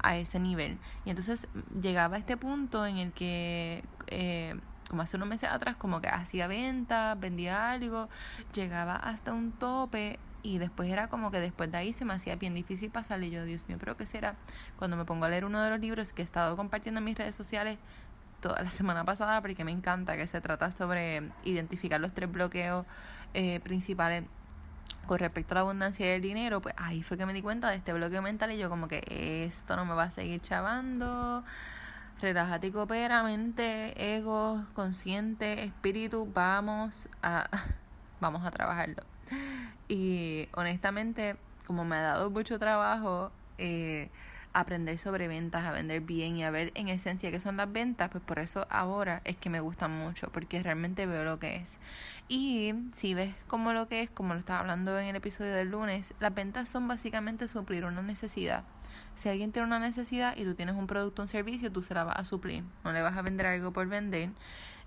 a 0.00 0.16
ese 0.16 0.38
nivel. 0.38 0.78
Y 1.04 1.10
entonces 1.10 1.48
llegaba 1.82 2.14
a 2.14 2.18
este 2.20 2.36
punto 2.36 2.86
en 2.86 2.98
el 2.98 3.12
que... 3.12 3.84
Eh, 4.06 4.58
como 4.88 5.02
hace 5.02 5.18
unos 5.18 5.28
meses 5.28 5.50
atrás, 5.50 5.76
como 5.76 6.00
que 6.00 6.08
hacía 6.08 6.46
ventas, 6.46 7.20
vendía 7.20 7.72
algo, 7.72 8.08
llegaba 8.54 8.96
hasta 8.96 9.34
un 9.34 9.52
tope 9.52 10.18
y 10.42 10.58
después 10.58 10.90
era 10.90 11.08
como 11.08 11.30
que 11.30 11.40
después 11.40 11.70
de 11.70 11.78
ahí 11.78 11.92
se 11.92 12.04
me 12.04 12.14
hacía 12.14 12.36
bien 12.36 12.54
difícil 12.54 12.90
pasarle. 12.90 13.26
Y 13.26 13.30
yo, 13.30 13.44
Dios 13.44 13.68
mío, 13.68 13.76
pero 13.78 13.96
¿qué 13.96 14.06
será? 14.06 14.36
Cuando 14.78 14.96
me 14.96 15.04
pongo 15.04 15.24
a 15.24 15.28
leer 15.28 15.44
uno 15.44 15.62
de 15.62 15.70
los 15.70 15.80
libros 15.80 16.12
que 16.12 16.22
he 16.22 16.24
estado 16.24 16.56
compartiendo 16.56 16.98
en 16.98 17.04
mis 17.04 17.16
redes 17.16 17.34
sociales 17.34 17.78
toda 18.40 18.62
la 18.62 18.70
semana 18.70 19.04
pasada, 19.04 19.40
porque 19.40 19.64
me 19.64 19.72
encanta, 19.72 20.16
que 20.16 20.26
se 20.26 20.40
trata 20.40 20.70
sobre 20.70 21.30
identificar 21.44 22.00
los 22.00 22.12
tres 22.14 22.30
bloqueos 22.30 22.86
eh, 23.34 23.60
principales 23.60 24.24
con 25.06 25.18
respecto 25.18 25.54
a 25.54 25.56
la 25.56 25.60
abundancia 25.62 26.06
y 26.06 26.10
el 26.10 26.22
dinero, 26.22 26.60
pues 26.60 26.74
ahí 26.78 27.02
fue 27.02 27.16
que 27.16 27.24
me 27.24 27.32
di 27.32 27.42
cuenta 27.42 27.70
de 27.70 27.76
este 27.76 27.92
bloqueo 27.92 28.20
mental 28.20 28.52
y 28.52 28.58
yo 28.58 28.68
como 28.68 28.88
que 28.88 29.44
esto 29.46 29.74
no 29.74 29.84
me 29.86 29.94
va 29.94 30.04
a 30.04 30.10
seguir 30.10 30.40
chavando. 30.42 31.44
Relájate 32.20 32.66
y 32.66 32.72
coopera, 32.72 33.22
mente, 33.22 34.16
ego, 34.16 34.64
consciente, 34.74 35.64
espíritu, 35.64 36.28
vamos 36.32 37.08
a, 37.22 37.48
vamos 38.20 38.44
a 38.44 38.50
trabajarlo. 38.50 39.02
Y 39.90 40.50
honestamente, 40.52 41.36
como 41.66 41.82
me 41.82 41.96
ha 41.96 42.02
dado 42.02 42.28
mucho 42.28 42.58
trabajo 42.58 43.32
eh, 43.56 44.10
aprender 44.52 44.98
sobre 44.98 45.28
ventas, 45.28 45.64
a 45.64 45.72
vender 45.72 46.00
bien 46.00 46.36
y 46.36 46.44
a 46.44 46.50
ver 46.50 46.72
en 46.74 46.88
esencia 46.88 47.30
qué 47.30 47.40
son 47.40 47.56
las 47.56 47.72
ventas, 47.72 48.10
pues 48.10 48.22
por 48.22 48.38
eso 48.38 48.66
ahora 48.70 49.22
es 49.24 49.36
que 49.36 49.50
me 49.50 49.60
gustan 49.60 49.92
mucho, 49.92 50.28
porque 50.30 50.62
realmente 50.62 51.06
veo 51.06 51.24
lo 51.24 51.38
que 51.38 51.56
es. 51.56 51.78
Y 52.28 52.74
si 52.92 53.14
ves 53.14 53.34
como 53.46 53.72
lo 53.72 53.88
que 53.88 54.02
es, 54.02 54.10
como 54.10 54.34
lo 54.34 54.40
estaba 54.40 54.60
hablando 54.60 54.98
en 54.98 55.06
el 55.06 55.16
episodio 55.16 55.54
del 55.54 55.70
lunes, 55.70 56.14
las 56.20 56.34
ventas 56.34 56.68
son 56.68 56.88
básicamente 56.88 57.48
suplir 57.48 57.84
una 57.84 58.02
necesidad. 58.02 58.64
Si 59.14 59.28
alguien 59.28 59.52
tiene 59.52 59.66
una 59.66 59.78
necesidad 59.78 60.36
y 60.36 60.44
tú 60.44 60.54
tienes 60.54 60.76
un 60.76 60.86
producto 60.86 61.22
o 61.22 61.24
un 61.24 61.28
servicio, 61.28 61.72
tú 61.72 61.82
se 61.82 61.94
la 61.94 62.04
vas 62.04 62.18
a 62.18 62.24
suplir. 62.24 62.64
No 62.84 62.92
le 62.92 63.02
vas 63.02 63.16
a 63.16 63.22
vender 63.22 63.46
algo 63.46 63.72
por 63.72 63.86
vender 63.86 64.30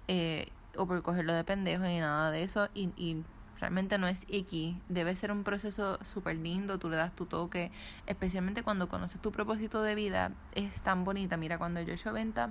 eh, 0.08 0.50
o 0.76 0.86
por 0.86 1.02
cogerlo 1.04 1.34
de 1.34 1.44
pendejo 1.44 1.84
ni 1.84 2.00
nada 2.00 2.32
de 2.32 2.44
eso. 2.44 2.70
Y, 2.74 3.24
realmente 3.62 3.98
no 4.00 4.08
es 4.08 4.26
icky, 4.28 4.82
debe 4.90 5.16
ser 5.16 5.32
un 5.32 5.44
proceso 5.44 6.00
súper 6.04 6.36
lindo, 6.36 6.80
tú 6.80 6.90
le 6.90 6.98
das 6.98 7.16
tu 7.16 7.28
toque, 7.28 7.72
especialmente 8.08 8.64
cuando 8.64 8.90
conoces 8.90 9.22
tu 9.22 9.32
propósito 9.32 9.84
de 9.84 9.96
vida, 9.96 10.32
es 10.54 10.82
tan 10.82 11.06
bonita. 11.06 11.38
Mira, 11.38 11.60
cuando 11.60 11.80
yo 11.80 11.92
he 11.92 11.94
hecho 11.94 12.12
venta 12.12 12.50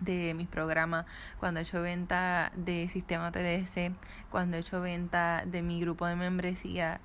de 0.00 0.32
mis 0.32 0.48
programas, 0.48 1.04
cuando 1.38 1.60
he 1.60 1.62
hecho 1.62 1.82
venta 1.82 2.50
de 2.56 2.88
sistema 2.88 3.30
TDS, 3.30 3.92
cuando 4.30 4.56
he 4.56 4.60
hecho 4.60 4.80
venta 4.80 5.44
de 5.46 5.60
mi 5.60 5.80
grupo 5.80 6.06
de 6.06 6.16
membresía, 6.16 7.00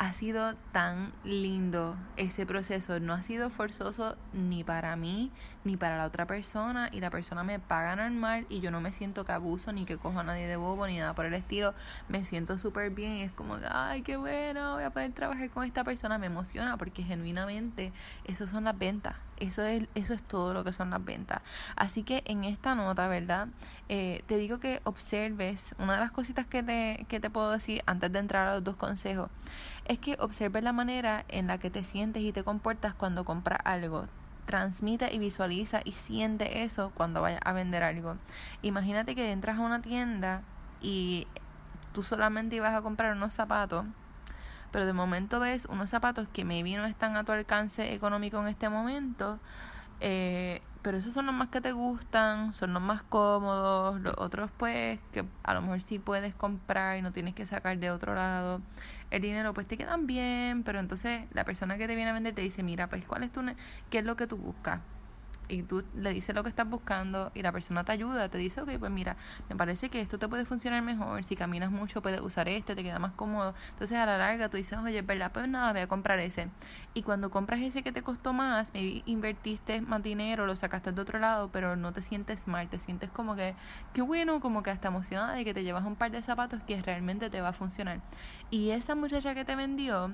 ha 0.00 0.14
sido 0.14 0.54
tan 0.72 1.12
lindo 1.24 1.94
ese 2.16 2.46
proceso. 2.46 2.98
No 3.00 3.12
ha 3.12 3.20
sido 3.20 3.50
forzoso 3.50 4.16
ni 4.32 4.64
para 4.64 4.96
mí 4.96 5.30
ni 5.62 5.76
para 5.76 5.98
la 5.98 6.06
otra 6.06 6.26
persona. 6.26 6.88
Y 6.90 7.00
la 7.00 7.10
persona 7.10 7.44
me 7.44 7.58
paga 7.58 7.96
normal 7.96 8.46
y 8.48 8.60
yo 8.60 8.70
no 8.70 8.80
me 8.80 8.92
siento 8.92 9.26
que 9.26 9.32
abuso 9.32 9.74
ni 9.74 9.84
que 9.84 9.98
cojo 9.98 10.20
a 10.20 10.22
nadie 10.22 10.46
de 10.46 10.56
bobo 10.56 10.86
ni 10.86 10.96
nada 10.96 11.14
por 11.14 11.26
el 11.26 11.34
estilo. 11.34 11.74
Me 12.08 12.24
siento 12.24 12.56
súper 12.56 12.88
bien 12.92 13.12
y 13.18 13.22
es 13.24 13.32
como 13.32 13.58
ay, 13.70 14.00
qué 14.00 14.16
bueno, 14.16 14.72
voy 14.72 14.84
a 14.84 14.90
poder 14.90 15.12
trabajar 15.12 15.50
con 15.50 15.64
esta 15.64 15.84
persona. 15.84 16.16
Me 16.16 16.28
emociona 16.28 16.78
porque 16.78 17.02
genuinamente 17.02 17.92
esas 18.24 18.50
son 18.50 18.64
las 18.64 18.78
ventas. 18.78 19.16
Eso 19.40 19.64
es, 19.64 19.88
eso 19.94 20.12
es 20.12 20.22
todo 20.22 20.52
lo 20.52 20.64
que 20.64 20.72
son 20.72 20.90
las 20.90 21.02
ventas. 21.02 21.40
Así 21.74 22.02
que 22.02 22.22
en 22.26 22.44
esta 22.44 22.74
nota, 22.74 23.08
¿verdad? 23.08 23.48
Eh, 23.88 24.22
te 24.26 24.36
digo 24.36 24.60
que 24.60 24.80
observes, 24.84 25.74
una 25.78 25.94
de 25.94 26.00
las 26.00 26.12
cositas 26.12 26.46
que 26.46 26.62
te, 26.62 27.06
que 27.08 27.20
te 27.20 27.30
puedo 27.30 27.50
decir 27.50 27.82
antes 27.86 28.12
de 28.12 28.18
entrar 28.18 28.48
a 28.48 28.54
los 28.54 28.64
dos 28.64 28.76
consejos, 28.76 29.30
es 29.86 29.98
que 29.98 30.16
observes 30.20 30.62
la 30.62 30.72
manera 30.72 31.24
en 31.28 31.46
la 31.46 31.58
que 31.58 31.70
te 31.70 31.84
sientes 31.84 32.22
y 32.22 32.32
te 32.32 32.44
comportas 32.44 32.94
cuando 32.94 33.24
compras 33.24 33.60
algo. 33.64 34.06
Transmite 34.44 35.12
y 35.12 35.18
visualiza 35.18 35.80
y 35.84 35.92
siente 35.92 36.62
eso 36.62 36.92
cuando 36.94 37.22
vayas 37.22 37.40
a 37.44 37.52
vender 37.52 37.82
algo. 37.82 38.16
Imagínate 38.62 39.14
que 39.14 39.32
entras 39.32 39.58
a 39.58 39.62
una 39.62 39.80
tienda 39.80 40.42
y 40.82 41.26
tú 41.92 42.02
solamente 42.02 42.56
ibas 42.56 42.74
a 42.74 42.82
comprar 42.82 43.16
unos 43.16 43.32
zapatos 43.32 43.86
pero 44.70 44.86
de 44.86 44.92
momento 44.92 45.40
ves 45.40 45.66
unos 45.66 45.90
zapatos 45.90 46.28
que 46.32 46.44
maybe 46.44 46.76
no 46.76 46.86
están 46.86 47.16
a 47.16 47.24
tu 47.24 47.32
alcance 47.32 47.92
económico 47.94 48.40
en 48.40 48.48
este 48.48 48.68
momento, 48.68 49.38
eh, 50.00 50.62
pero 50.82 50.96
esos 50.98 51.12
son 51.12 51.26
los 51.26 51.34
más 51.34 51.48
que 51.48 51.60
te 51.60 51.72
gustan, 51.72 52.54
son 52.54 52.72
los 52.72 52.82
más 52.82 53.02
cómodos, 53.02 54.00
los 54.00 54.14
otros 54.16 54.50
pues 54.56 54.98
que 55.12 55.24
a 55.42 55.54
lo 55.54 55.62
mejor 55.62 55.82
sí 55.82 55.98
puedes 55.98 56.34
comprar 56.34 56.96
y 56.96 57.02
no 57.02 57.12
tienes 57.12 57.34
que 57.34 57.44
sacar 57.46 57.78
de 57.78 57.90
otro 57.90 58.14
lado. 58.14 58.62
El 59.10 59.22
dinero 59.22 59.52
pues 59.54 59.66
te 59.66 59.76
quedan 59.76 60.06
bien, 60.06 60.62
pero 60.62 60.80
entonces 60.80 61.24
la 61.32 61.44
persona 61.44 61.76
que 61.76 61.86
te 61.86 61.96
viene 61.96 62.10
a 62.10 62.14
vender 62.14 62.34
te 62.34 62.42
dice, 62.42 62.62
mira, 62.62 62.88
pues 62.88 63.04
cuál 63.04 63.24
es 63.24 63.32
tu, 63.32 63.42
qué 63.90 63.98
es 63.98 64.04
lo 64.04 64.16
que 64.16 64.26
tú 64.26 64.36
buscas 64.36 64.80
y 65.50 65.62
tú 65.62 65.84
le 65.94 66.12
dices 66.12 66.34
lo 66.34 66.42
que 66.42 66.48
estás 66.48 66.68
buscando 66.68 67.30
y 67.34 67.42
la 67.42 67.52
persona 67.52 67.84
te 67.84 67.92
ayuda, 67.92 68.28
te 68.28 68.38
dice, 68.38 68.60
ok, 68.60 68.70
pues 68.78 68.90
mira, 68.90 69.16
me 69.48 69.56
parece 69.56 69.88
que 69.88 70.00
esto 70.00 70.18
te 70.18 70.28
puede 70.28 70.44
funcionar 70.44 70.82
mejor, 70.82 71.24
si 71.24 71.36
caminas 71.36 71.70
mucho 71.70 72.02
puedes 72.02 72.20
usar 72.20 72.48
este, 72.48 72.74
te 72.74 72.82
queda 72.82 72.98
más 72.98 73.12
cómodo. 73.12 73.54
Entonces 73.70 73.98
a 73.98 74.06
la 74.06 74.18
larga 74.18 74.48
tú 74.48 74.56
dices, 74.56 74.78
oye, 74.78 75.02
¿verdad? 75.02 75.32
Pues 75.32 75.48
nada, 75.48 75.72
voy 75.72 75.82
a 75.82 75.86
comprar 75.88 76.18
ese. 76.18 76.48
Y 76.94 77.02
cuando 77.02 77.30
compras 77.30 77.60
ese 77.60 77.82
que 77.82 77.92
te 77.92 78.02
costó 78.02 78.32
más, 78.32 78.70
invertiste 78.74 79.80
más 79.80 80.02
dinero, 80.02 80.46
lo 80.46 80.56
sacaste 80.56 80.92
de 80.92 81.00
otro 81.00 81.18
lado, 81.18 81.50
pero 81.52 81.76
no 81.76 81.92
te 81.92 82.02
sientes 82.02 82.46
mal, 82.46 82.68
te 82.68 82.78
sientes 82.78 83.10
como 83.10 83.36
que, 83.36 83.54
qué 83.92 84.02
bueno, 84.02 84.40
como 84.40 84.62
que 84.62 84.70
hasta 84.70 84.88
emocionada 84.88 85.34
de 85.34 85.44
que 85.44 85.54
te 85.54 85.62
llevas 85.62 85.84
un 85.84 85.96
par 85.96 86.10
de 86.10 86.22
zapatos 86.22 86.62
que 86.62 86.80
realmente 86.82 87.30
te 87.30 87.40
va 87.40 87.48
a 87.48 87.52
funcionar. 87.52 88.00
Y 88.50 88.70
esa 88.70 88.94
muchacha 88.94 89.34
que 89.34 89.44
te 89.44 89.56
vendió, 89.56 90.12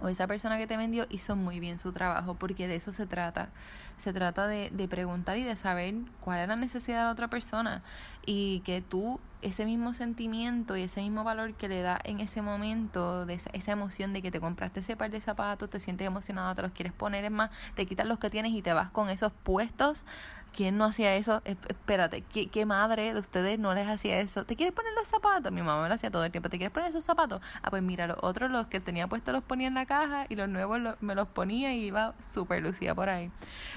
o 0.00 0.08
esa 0.08 0.26
persona 0.26 0.58
que 0.58 0.66
te 0.66 0.76
vendió 0.76 1.06
hizo 1.10 1.36
muy 1.36 1.60
bien 1.60 1.78
su 1.78 1.92
trabajo, 1.92 2.34
porque 2.34 2.68
de 2.68 2.76
eso 2.76 2.92
se 2.92 3.06
trata. 3.06 3.48
Se 3.96 4.12
trata 4.12 4.46
de, 4.48 4.70
de 4.70 4.88
preguntar 4.88 5.38
y 5.38 5.44
de 5.44 5.54
saber 5.56 5.94
cuál 6.20 6.40
es 6.40 6.48
la 6.48 6.56
necesidad 6.56 6.98
de 6.98 7.04
la 7.04 7.12
otra 7.12 7.28
persona 7.28 7.82
y 8.26 8.60
que 8.60 8.82
tú 8.82 9.20
ese 9.44 9.66
mismo 9.66 9.92
sentimiento 9.92 10.76
y 10.76 10.82
ese 10.82 11.02
mismo 11.02 11.22
valor 11.22 11.54
que 11.54 11.68
le 11.68 11.82
da 11.82 12.00
en 12.04 12.20
ese 12.20 12.40
momento, 12.40 13.26
de 13.26 13.34
esa, 13.34 13.50
esa, 13.52 13.72
emoción 13.72 14.12
de 14.14 14.22
que 14.22 14.30
te 14.30 14.40
compraste 14.40 14.80
ese 14.80 14.96
par 14.96 15.10
de 15.10 15.20
zapatos, 15.20 15.68
te 15.68 15.78
sientes 15.80 16.06
emocionada, 16.06 16.54
te 16.54 16.62
los 16.62 16.72
quieres 16.72 16.94
poner, 16.94 17.24
es 17.24 17.30
más, 17.30 17.50
te 17.74 17.84
quitas 17.84 18.06
los 18.06 18.18
que 18.18 18.30
tienes 18.30 18.52
y 18.52 18.62
te 18.62 18.72
vas 18.72 18.90
con 18.90 19.10
esos 19.10 19.32
puestos. 19.42 20.04
¿Quién 20.54 20.78
no 20.78 20.84
hacía 20.84 21.14
eso? 21.16 21.42
Espérate, 21.44 22.22
¿qué, 22.22 22.48
¿qué, 22.48 22.64
madre 22.64 23.12
de 23.12 23.18
ustedes 23.18 23.58
no 23.58 23.74
les 23.74 23.88
hacía 23.88 24.20
eso? 24.20 24.44
¿Te 24.44 24.54
quieres 24.54 24.72
poner 24.72 24.92
los 24.94 25.08
zapatos? 25.08 25.50
Mi 25.50 25.62
mamá 25.62 25.82
me 25.82 25.88
lo 25.88 25.94
hacía 25.94 26.10
todo 26.12 26.24
el 26.24 26.30
tiempo. 26.30 26.48
¿Te 26.48 26.58
quieres 26.58 26.72
poner 26.72 26.90
esos 26.90 27.02
zapatos? 27.02 27.40
Ah, 27.62 27.70
pues 27.70 27.82
mira, 27.82 28.06
los 28.06 28.18
otros, 28.20 28.50
los 28.52 28.68
que 28.68 28.78
tenía 28.78 29.08
puestos 29.08 29.34
los 29.34 29.42
ponía 29.42 29.66
en 29.66 29.74
la 29.74 29.84
caja 29.84 30.26
y 30.28 30.36
los 30.36 30.48
nuevos 30.48 30.80
me 31.00 31.14
los 31.16 31.26
ponía 31.26 31.74
y 31.74 31.86
iba 31.86 32.14
súper 32.20 32.62
lucía 32.62 32.94
por 32.94 33.08
ahí. 33.08 33.32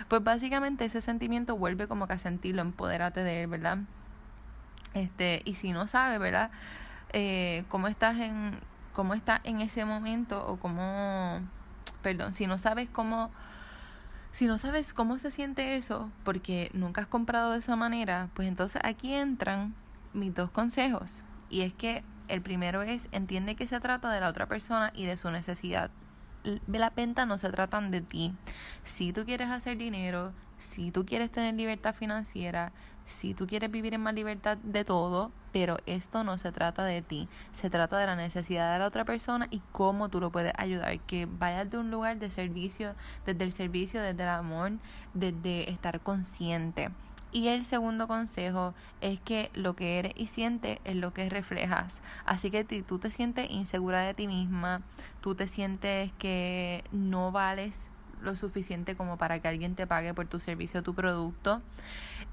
Pues 0.07 0.23
básicamente 0.23 0.85
ese 0.85 1.01
sentimiento 1.01 1.57
vuelve 1.57 1.87
como 1.87 2.05
que 2.05 2.13
a 2.13 2.17
sentirlo, 2.19 2.61
empodérate 2.61 3.23
de 3.23 3.43
él, 3.43 3.47
¿verdad? 3.47 3.79
Este, 4.93 5.41
y 5.45 5.55
si 5.55 5.71
no 5.71 5.87
sabes, 5.87 6.19
¿verdad? 6.19 6.51
Eh, 7.13 7.63
cómo 7.69 7.87
estás 7.87 8.17
en 8.17 8.59
cómo 8.93 9.13
estás 9.13 9.41
en 9.43 9.61
ese 9.61 9.85
momento 9.85 10.45
o 10.47 10.57
cómo 10.57 11.41
perdón, 12.01 12.33
si 12.33 12.47
no 12.47 12.57
sabes 12.57 12.89
cómo 12.91 13.31
si 14.37 14.45
no 14.45 14.59
sabes 14.59 14.93
cómo 14.93 15.17
se 15.17 15.31
siente 15.31 15.77
eso 15.77 16.11
porque 16.23 16.69
nunca 16.71 17.01
has 17.01 17.07
comprado 17.07 17.53
de 17.53 17.57
esa 17.57 17.75
manera, 17.75 18.29
pues 18.35 18.47
entonces 18.47 18.79
aquí 18.85 19.15
entran 19.15 19.73
mis 20.13 20.31
dos 20.31 20.51
consejos 20.51 21.23
y 21.49 21.61
es 21.61 21.73
que 21.73 22.03
el 22.27 22.43
primero 22.43 22.83
es 22.83 23.09
entiende 23.11 23.55
que 23.55 23.65
se 23.65 23.79
trata 23.79 24.11
de 24.11 24.19
la 24.19 24.29
otra 24.29 24.45
persona 24.45 24.93
y 24.93 25.05
de 25.05 25.17
su 25.17 25.31
necesidad. 25.31 25.89
La 26.67 26.91
venta 26.91 27.25
no 27.25 27.39
se 27.39 27.49
tratan 27.49 27.89
de 27.89 28.01
ti. 28.01 28.35
Si 28.83 29.11
tú 29.11 29.25
quieres 29.25 29.49
hacer 29.49 29.75
dinero, 29.75 30.33
si 30.59 30.91
tú 30.91 31.03
quieres 31.03 31.31
tener 31.31 31.55
libertad 31.55 31.95
financiera, 31.95 32.73
si 33.07 33.33
tú 33.33 33.47
quieres 33.47 33.71
vivir 33.71 33.93
en 33.93 34.01
más 34.01 34.13
libertad 34.13 34.57
de 34.57 34.85
todo, 34.85 35.31
pero 35.51 35.77
esto 35.85 36.23
no 36.23 36.37
se 36.37 36.51
trata 36.51 36.83
de 36.83 37.01
ti, 37.01 37.27
se 37.51 37.69
trata 37.69 37.97
de 37.97 38.05
la 38.05 38.15
necesidad 38.15 38.73
de 38.73 38.79
la 38.79 38.85
otra 38.85 39.05
persona 39.05 39.47
y 39.49 39.61
cómo 39.71 40.09
tú 40.09 40.19
lo 40.19 40.31
puedes 40.31 40.53
ayudar, 40.57 40.99
que 40.99 41.25
vayas 41.25 41.71
de 41.71 41.79
un 41.79 41.89
lugar 41.89 42.19
de 42.19 42.29
servicio, 42.29 42.93
desde 43.25 43.43
el 43.43 43.51
servicio, 43.51 44.01
desde 44.01 44.23
el 44.23 44.29
amor, 44.29 44.73
desde 45.13 45.71
estar 45.71 45.99
consciente. 46.01 46.91
Y 47.31 47.49
el 47.49 47.65
segundo 47.65 48.07
consejo 48.07 48.73
es 49.01 49.19
que 49.19 49.51
lo 49.53 49.75
que 49.75 49.99
eres 49.99 50.13
y 50.15 50.27
sientes 50.27 50.79
es 50.85 50.95
lo 50.95 51.13
que 51.13 51.29
reflejas. 51.29 52.01
Así 52.25 52.51
que 52.51 52.65
si 52.65 52.81
tú 52.81 52.99
te 52.99 53.11
sientes 53.11 53.49
insegura 53.49 54.01
de 54.01 54.13
ti 54.13 54.27
misma, 54.27 54.81
tú 55.21 55.35
te 55.35 55.47
sientes 55.47 56.11
que 56.19 56.83
no 56.91 57.31
vales 57.31 57.89
lo 58.21 58.35
suficiente 58.35 58.95
como 58.95 59.17
para 59.17 59.39
que 59.39 59.47
alguien 59.47 59.75
te 59.75 59.87
pague 59.87 60.13
por 60.13 60.27
tu 60.27 60.39
servicio 60.39 60.79
o 60.79 60.83
tu 60.83 60.93
producto, 60.93 61.61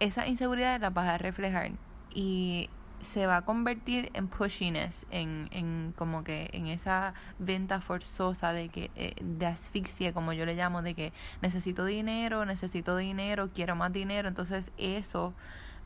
esa 0.00 0.26
inseguridad 0.26 0.80
la 0.80 0.90
vas 0.90 1.08
a 1.08 1.18
reflejar 1.18 1.72
y 2.14 2.70
se 3.00 3.26
va 3.26 3.38
a 3.38 3.42
convertir 3.42 4.10
en 4.14 4.28
pushiness, 4.28 5.06
en, 5.10 5.48
en 5.52 5.92
como 5.96 6.24
que 6.24 6.48
en 6.52 6.66
esa 6.66 7.14
venta 7.38 7.80
forzosa 7.80 8.52
de 8.52 8.70
que 8.70 8.90
eh, 8.96 9.14
de 9.20 9.46
asfixia, 9.46 10.12
como 10.12 10.32
yo 10.32 10.46
le 10.46 10.54
llamo, 10.54 10.82
de 10.82 10.94
que 10.94 11.12
necesito 11.42 11.84
dinero, 11.84 12.44
necesito 12.46 12.96
dinero, 12.96 13.50
quiero 13.54 13.76
más 13.76 13.92
dinero, 13.92 14.28
entonces 14.28 14.72
eso 14.78 15.34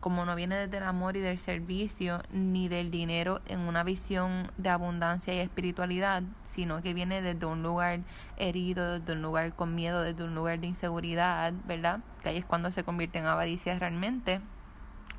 como 0.01 0.25
no 0.25 0.37
viene 0.37 0.57
desde 0.57 0.77
el 0.79 0.85
amor 0.85 1.17
y 1.17 1.21
del 1.21 1.39
servicio 1.39 2.23
ni 2.33 2.69
del 2.69 2.91
dinero 2.91 3.41
en 3.47 3.61
una 3.61 3.83
visión 3.83 4.51
de 4.57 4.69
abundancia 4.69 5.35
y 5.35 5.39
espiritualidad, 5.39 6.23
sino 6.45 6.83
que 6.83 6.95
viene 6.95 7.21
desde 7.21 7.47
un 7.47 7.63
lugar 7.63 8.01
herido, 8.37 9.01
desde 9.01 9.13
un 9.13 9.23
lugar 9.23 9.55
con 9.55 9.75
miedo, 9.75 10.03
desde 10.03 10.25
un 10.25 10.35
lugar 10.35 10.61
de 10.61 10.69
inseguridad, 10.69 11.53
¿verdad? 11.67 12.01
Que 12.23 12.31
ahí 12.31 12.37
es 12.37 12.45
cuando 12.45 12.71
se 12.71 12.85
convierte 12.85 13.19
en 13.19 13.27
avaricia 13.27 13.79
realmente 13.79 14.41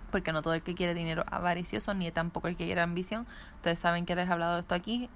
porque 0.10 0.32
no 0.32 0.42
todo 0.42 0.54
el 0.54 0.62
que 0.62 0.76
quiere 0.76 0.94
dinero 0.94 1.24
avaricioso, 1.30 1.94
ni 1.94 2.12
tampoco 2.12 2.48
el 2.48 2.56
que 2.56 2.66
quiere 2.66 2.82
ambición. 2.82 3.28
Ustedes 3.60 3.80
saben 3.80 4.06
que 4.06 4.16
les 4.16 4.30
he 4.30 4.32
hablado 4.32 4.54
de 4.54 4.62
esto 4.62 4.74
aquí, 4.74 5.10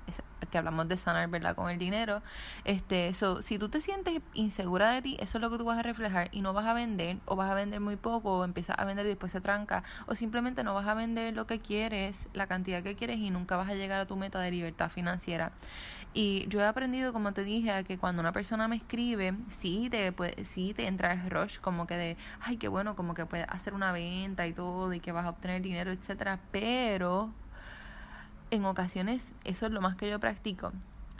que 0.51 0.57
hablamos 0.57 0.89
de 0.89 0.97
sanar, 0.97 1.29
¿verdad? 1.29 1.55
Con 1.55 1.69
el 1.69 1.77
dinero. 1.77 2.21
Este, 2.65 3.07
eso 3.07 3.41
si 3.41 3.57
tú 3.57 3.69
te 3.69 3.79
sientes 3.79 4.21
insegura 4.33 4.91
de 4.91 5.01
ti, 5.01 5.17
eso 5.21 5.37
es 5.37 5.41
lo 5.41 5.49
que 5.49 5.57
tú 5.57 5.63
vas 5.63 5.79
a 5.79 5.81
reflejar 5.81 6.27
y 6.33 6.41
no 6.41 6.51
vas 6.51 6.65
a 6.65 6.73
vender, 6.73 7.19
o 7.23 7.37
vas 7.37 7.49
a 7.49 7.53
vender 7.53 7.79
muy 7.79 7.95
poco, 7.95 8.39
o 8.39 8.43
empiezas 8.43 8.77
a 8.77 8.83
vender 8.83 9.05
y 9.05 9.09
después 9.09 9.31
se 9.31 9.39
tranca, 9.39 9.83
o 10.07 10.15
simplemente 10.15 10.61
no 10.65 10.73
vas 10.73 10.87
a 10.87 10.93
vender 10.93 11.33
lo 11.33 11.47
que 11.47 11.61
quieres, 11.61 12.27
la 12.33 12.47
cantidad 12.47 12.83
que 12.83 12.97
quieres 12.97 13.19
y 13.19 13.29
nunca 13.29 13.55
vas 13.55 13.69
a 13.69 13.75
llegar 13.75 14.01
a 14.01 14.07
tu 14.07 14.17
meta 14.17 14.41
de 14.41 14.51
libertad 14.51 14.89
financiera. 14.89 15.53
Y 16.13 16.45
yo 16.49 16.59
he 16.59 16.65
aprendido, 16.65 17.13
como 17.13 17.31
te 17.31 17.45
dije, 17.45 17.71
a 17.71 17.83
que 17.83 17.97
cuando 17.97 18.19
una 18.19 18.33
persona 18.33 18.67
me 18.67 18.75
escribe, 18.75 19.35
sí 19.47 19.87
te, 19.89 20.11
puede, 20.11 20.43
sí 20.43 20.73
te 20.73 20.85
entra 20.87 21.13
el 21.13 21.29
rush, 21.29 21.59
como 21.59 21.87
que 21.87 21.95
de, 21.95 22.17
ay, 22.41 22.57
qué 22.57 22.67
bueno, 22.67 22.97
como 22.97 23.13
que 23.13 23.25
puedes 23.25 23.47
hacer 23.47 23.73
una 23.73 23.93
venta 23.93 24.45
y 24.47 24.51
todo, 24.51 24.93
y 24.93 24.99
que 24.99 25.13
vas 25.13 25.25
a 25.25 25.29
obtener 25.29 25.61
dinero, 25.61 25.93
etcétera, 25.93 26.41
pero 26.51 27.31
en 28.53 28.65
ocasiones 28.65 29.33
eso 29.43 29.65
es 29.65 29.71
lo 29.71 29.81
más 29.81 29.95
que 29.95 30.09
yo 30.09 30.19
practico. 30.19 30.71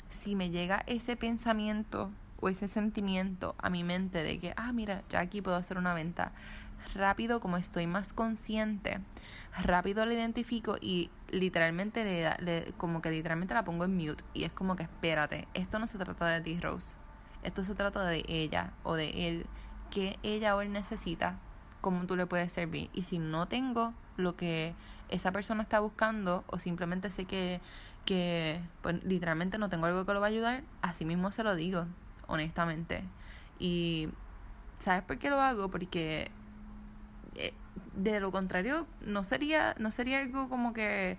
Si 0.10 0.36
me 0.36 0.52
llega 0.52 0.84
ese 0.86 1.16
pensamiento 1.16 2.12
o 2.40 2.50
ese 2.50 2.68
sentimiento 2.68 3.56
a 3.58 3.70
mi 3.70 3.84
mente 3.84 4.22
de 4.22 4.40
que, 4.40 4.54
ah, 4.56 4.72
mira, 4.72 5.02
ya 5.10 5.20
aquí 5.20 5.42
puedo 5.42 5.58
hacer 5.58 5.78
una 5.78 5.94
venta, 5.94 6.32
rápido, 6.94 7.40
como 7.40 7.58
estoy 7.58 7.88
más 7.88 8.13
consciente, 8.13 9.00
rápido 9.63 10.06
lo 10.06 10.12
identifico 10.12 10.78
y 10.80 11.10
literalmente 11.32 12.04
le, 12.40 12.74
como 12.78 13.02
que 13.02 13.10
literalmente 13.10 13.54
la 13.54 13.63
pongo 13.63 13.86
en 13.86 13.96
mute 13.96 14.24
y 14.34 14.44
es 14.44 14.52
como 14.52 14.75
que 14.75 14.84
espérate, 14.84 15.48
esto 15.54 15.80
no 15.80 15.88
se 15.88 15.98
trata 15.98 16.28
de 16.28 16.42
ti, 16.42 16.60
Rose, 16.60 16.98
esto 17.42 17.63
se 17.63 17.74
trata 17.74 18.06
de 18.06 18.24
ella 18.28 18.74
o 18.84 18.94
de 18.94 19.28
él, 19.28 19.46
que 19.90 20.20
ella 20.22 20.56
o 20.56 20.62
él 20.62 20.72
necesita 20.72 21.40
cómo 21.84 22.08
tú 22.08 22.16
le 22.16 22.25
puedes 22.25 22.52
servir. 22.52 22.90
Y 22.94 23.04
si 23.04 23.20
no 23.20 23.48
tengo 23.48 23.94
lo 24.18 24.36
que 24.36 24.74
esa 25.10 25.32
persona 25.32 25.62
está 25.62 25.82
buscando 25.82 26.46
o 26.48 26.58
simplemente 26.58 27.12
sé 27.12 27.25
que, 27.25 27.60
que 28.06 28.60
pues, 28.82 29.04
literalmente 29.04 29.60
no 29.60 29.70
tengo 29.70 29.86
algo 29.86 30.06
que 30.06 30.13
lo 30.13 30.22
va 30.22 30.28
a 30.28 30.30
ayudar, 30.30 30.63
así 30.82 31.04
mismo 31.04 31.32
se 31.32 31.44
lo 31.44 31.56
digo, 31.56 31.86
honestamente. 32.25 33.04
Y 33.60 34.10
¿sabes 34.80 35.04
por 35.04 35.20
qué 35.20 35.30
lo 35.30 35.42
hago? 35.42 35.70
Porque 35.70 36.32
eh, 37.36 37.54
de 37.96 38.20
lo 38.22 38.32
contrario 38.32 38.88
no 39.02 39.24
sería 39.24 39.75
no 39.78 39.92
sería 39.92 40.20
algo 40.20 40.48
como 40.50 40.74
que 40.74 41.18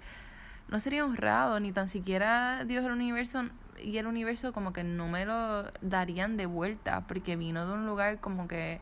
no 0.68 0.80
sería 0.80 1.04
honrado 1.04 1.60
ni 1.60 1.72
tan 1.72 1.88
siquiera 1.88 2.64
Dios 2.64 2.84
el 2.84 2.92
universo 2.92 3.44
y 3.82 3.98
el 3.98 4.06
universo 4.06 4.52
como 4.52 4.72
que 4.72 4.82
no 4.82 5.08
me 5.08 5.26
lo 5.26 5.64
darían 5.82 6.36
de 6.36 6.46
vuelta 6.46 7.02
porque 7.06 7.36
vino 7.36 7.66
de 7.66 7.72
un 7.74 7.86
lugar 7.86 8.20
como 8.20 8.48
que 8.48 8.80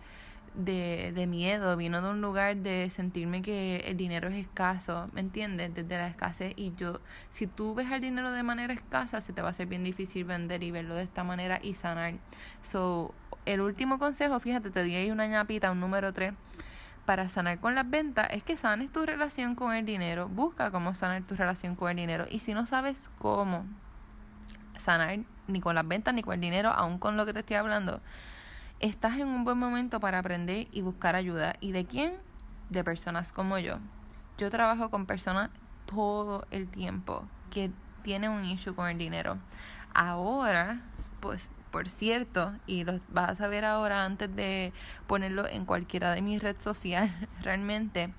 de, 0.55 1.13
de 1.15 1.27
miedo, 1.27 1.77
vino 1.77 2.03
de 2.03 2.09
un 2.11 2.21
lugar 2.21 2.57
de 2.57 2.91
sentirme 2.91 3.43
que 3.43 3.79
el 3.87 3.97
dinero 3.97 4.29
es 4.29 4.35
escaso, 4.35 5.09
¿me 5.13 5.21
entiendes? 5.21 5.75
Desde 5.75 5.97
la 5.97 6.09
escasez 6.09 6.53
y 6.57 6.75
yo, 6.75 7.01
si 7.31 7.47
tú 7.47 7.75
ves 7.75 7.91
el 7.91 8.01
dinero 8.01 8.31
de 8.31 8.43
manera 8.43 8.73
escasa, 8.73 9.21
se 9.21 9.33
te 9.33 9.43
va 9.43 9.49
a 9.49 9.51
hacer 9.51 9.67
bien 9.67 9.85
difícil 9.85 10.25
vender 10.25 10.63
y 10.63 10.71
verlo 10.71 10.95
de 10.95 11.03
esta 11.03 11.25
manera 11.25 11.59
y 11.63 11.75
sanar. 11.75 12.15
So, 12.63 13.15
el 13.47 13.61
último 13.61 13.99
consejo, 13.99 14.39
fíjate, 14.41 14.71
te 14.71 14.83
di 14.85 14.95
ahí 14.95 15.11
una 15.11 15.27
ñapita, 15.27 15.71
un 15.73 15.81
número 15.81 16.13
3 16.13 16.35
para 17.07 17.29
sanar 17.29 17.59
con 17.59 17.75
las 17.75 17.89
ventas 17.89 18.29
es 18.31 18.43
que 18.43 18.57
sanes 18.57 18.93
tu 18.93 19.05
relación 19.05 19.55
con 19.55 19.75
el 19.75 19.85
dinero. 19.85 20.29
Busca 20.29 20.71
cómo 20.71 20.95
sanar 20.95 21.23
tu 21.23 21.35
relación 21.35 21.75
con 21.75 21.91
el 21.91 21.97
dinero. 21.97 22.27
Y 22.31 22.39
si 22.39 22.55
no 22.55 22.67
sabes 22.67 23.11
cómo 23.19 23.67
sanar 24.77 25.19
ni 25.49 25.61
con 25.61 25.75
las 25.75 25.87
ventas 25.87 26.15
ni 26.15 26.23
con 26.23 26.35
el 26.35 26.41
dinero, 26.41 26.71
aún 26.71 26.99
con 26.99 27.17
lo 27.17 27.27
que 27.27 27.33
te 27.33 27.41
estoy 27.41 27.57
hablando, 27.57 28.01
estás 28.83 29.17
en 29.17 29.29
un 29.29 29.45
buen 29.45 29.59
momento 29.59 30.01
para 30.01 30.19
aprender 30.19 30.67
y 30.73 30.83
buscar 30.83 31.15
ayuda. 31.17 31.55
¿Y 31.61 31.73
de 31.73 31.87
quién? 31.87 32.15
De 32.69 32.85
personas 32.85 33.33
como 33.33 33.59
yo. 33.59 33.79
Yo 34.37 34.51
trabajo 34.51 34.91
con 34.91 35.07
personas 35.07 35.51
todo 35.87 36.47
el 36.51 36.69
tiempo 36.69 37.25
que 37.51 37.71
tienen 38.03 38.31
un 38.31 38.45
issue 38.45 38.75
con 38.75 38.89
el 38.89 38.99
dinero. 38.99 39.39
Ahora, 39.95 40.81
pues 41.21 41.49
por 41.71 41.89
cierto, 41.89 42.53
y 42.67 42.85
lo 42.85 43.01
vas 43.09 43.31
a 43.31 43.35
saber 43.35 43.65
ahora 43.65 44.05
antes 44.05 44.35
de 44.37 44.73
ponerlo 45.07 45.49
en 45.49 45.65
cualquiera 45.65 46.13
de 46.13 46.21
mis 46.21 46.43
redes 46.43 46.63
sociales, 46.63 47.13
realmente 47.41 48.13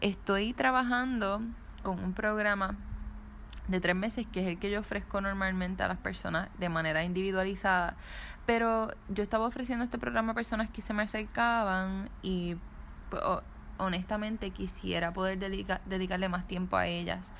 estoy 0.00 0.52
trabajando 0.52 1.40
con 1.82 2.02
un 2.02 2.12
programa 2.12 2.76
de 3.68 3.80
tres 3.80 3.94
meses 3.94 4.26
que 4.32 4.40
es 4.40 4.48
el 4.48 4.58
que 4.58 4.70
yo 4.70 4.80
ofrezco 4.80 5.20
normalmente 5.20 5.82
a 5.82 5.88
las 5.88 5.98
personas 5.98 6.48
de 6.58 6.68
manera 6.68 7.04
individualizada. 7.04 7.96
Pero 8.46 8.88
yo 9.08 9.22
estaba 9.22 9.46
ofreciendo 9.46 9.84
este 9.84 9.98
programa 9.98 10.32
a 10.32 10.34
personas 10.34 10.70
que 10.70 10.82
se 10.82 10.94
me 10.94 11.02
acercaban 11.02 12.10
y 12.22 12.56
pues, 13.10 13.22
honestamente 13.76 14.50
quisiera 14.50 15.12
poder 15.12 15.38
dedicarle 15.38 16.28
más 16.28 16.46
tiempo 16.46 16.76
a 16.76 16.86
ellas. 16.86 17.30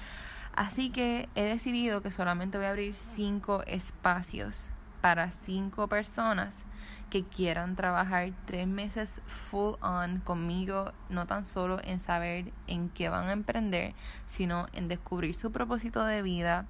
Así 0.55 0.91
que 0.91 1.29
he 1.35 1.45
decidido 1.45 2.03
que 2.03 2.11
solamente 2.11 2.59
voy 2.59 2.67
a 2.67 2.71
abrir 2.71 2.95
cinco 2.95 3.63
espacios 3.67 4.71
para 5.01 5.31
cinco 5.31 5.89
personas 5.89 6.65
que 7.11 7.25
quieran 7.25 7.75
trabajar 7.75 8.33
tres 8.45 8.67
meses 8.67 9.23
full 9.27 9.75
on 9.81 10.21
conmigo, 10.21 10.93
no 11.09 11.27
tan 11.27 11.45
solo 11.45 11.81
en 11.83 12.01
saber 12.01 12.53
en 12.67 12.91
qué 12.91 13.09
van 13.09 13.29
a 13.29 13.33
emprender, 13.33 13.95
sino 14.27 14.67
en 14.73 14.89
descubrir 14.89 15.35
su 15.35 15.51
propósito 15.51 16.05
de 16.05 16.23
vida, 16.23 16.67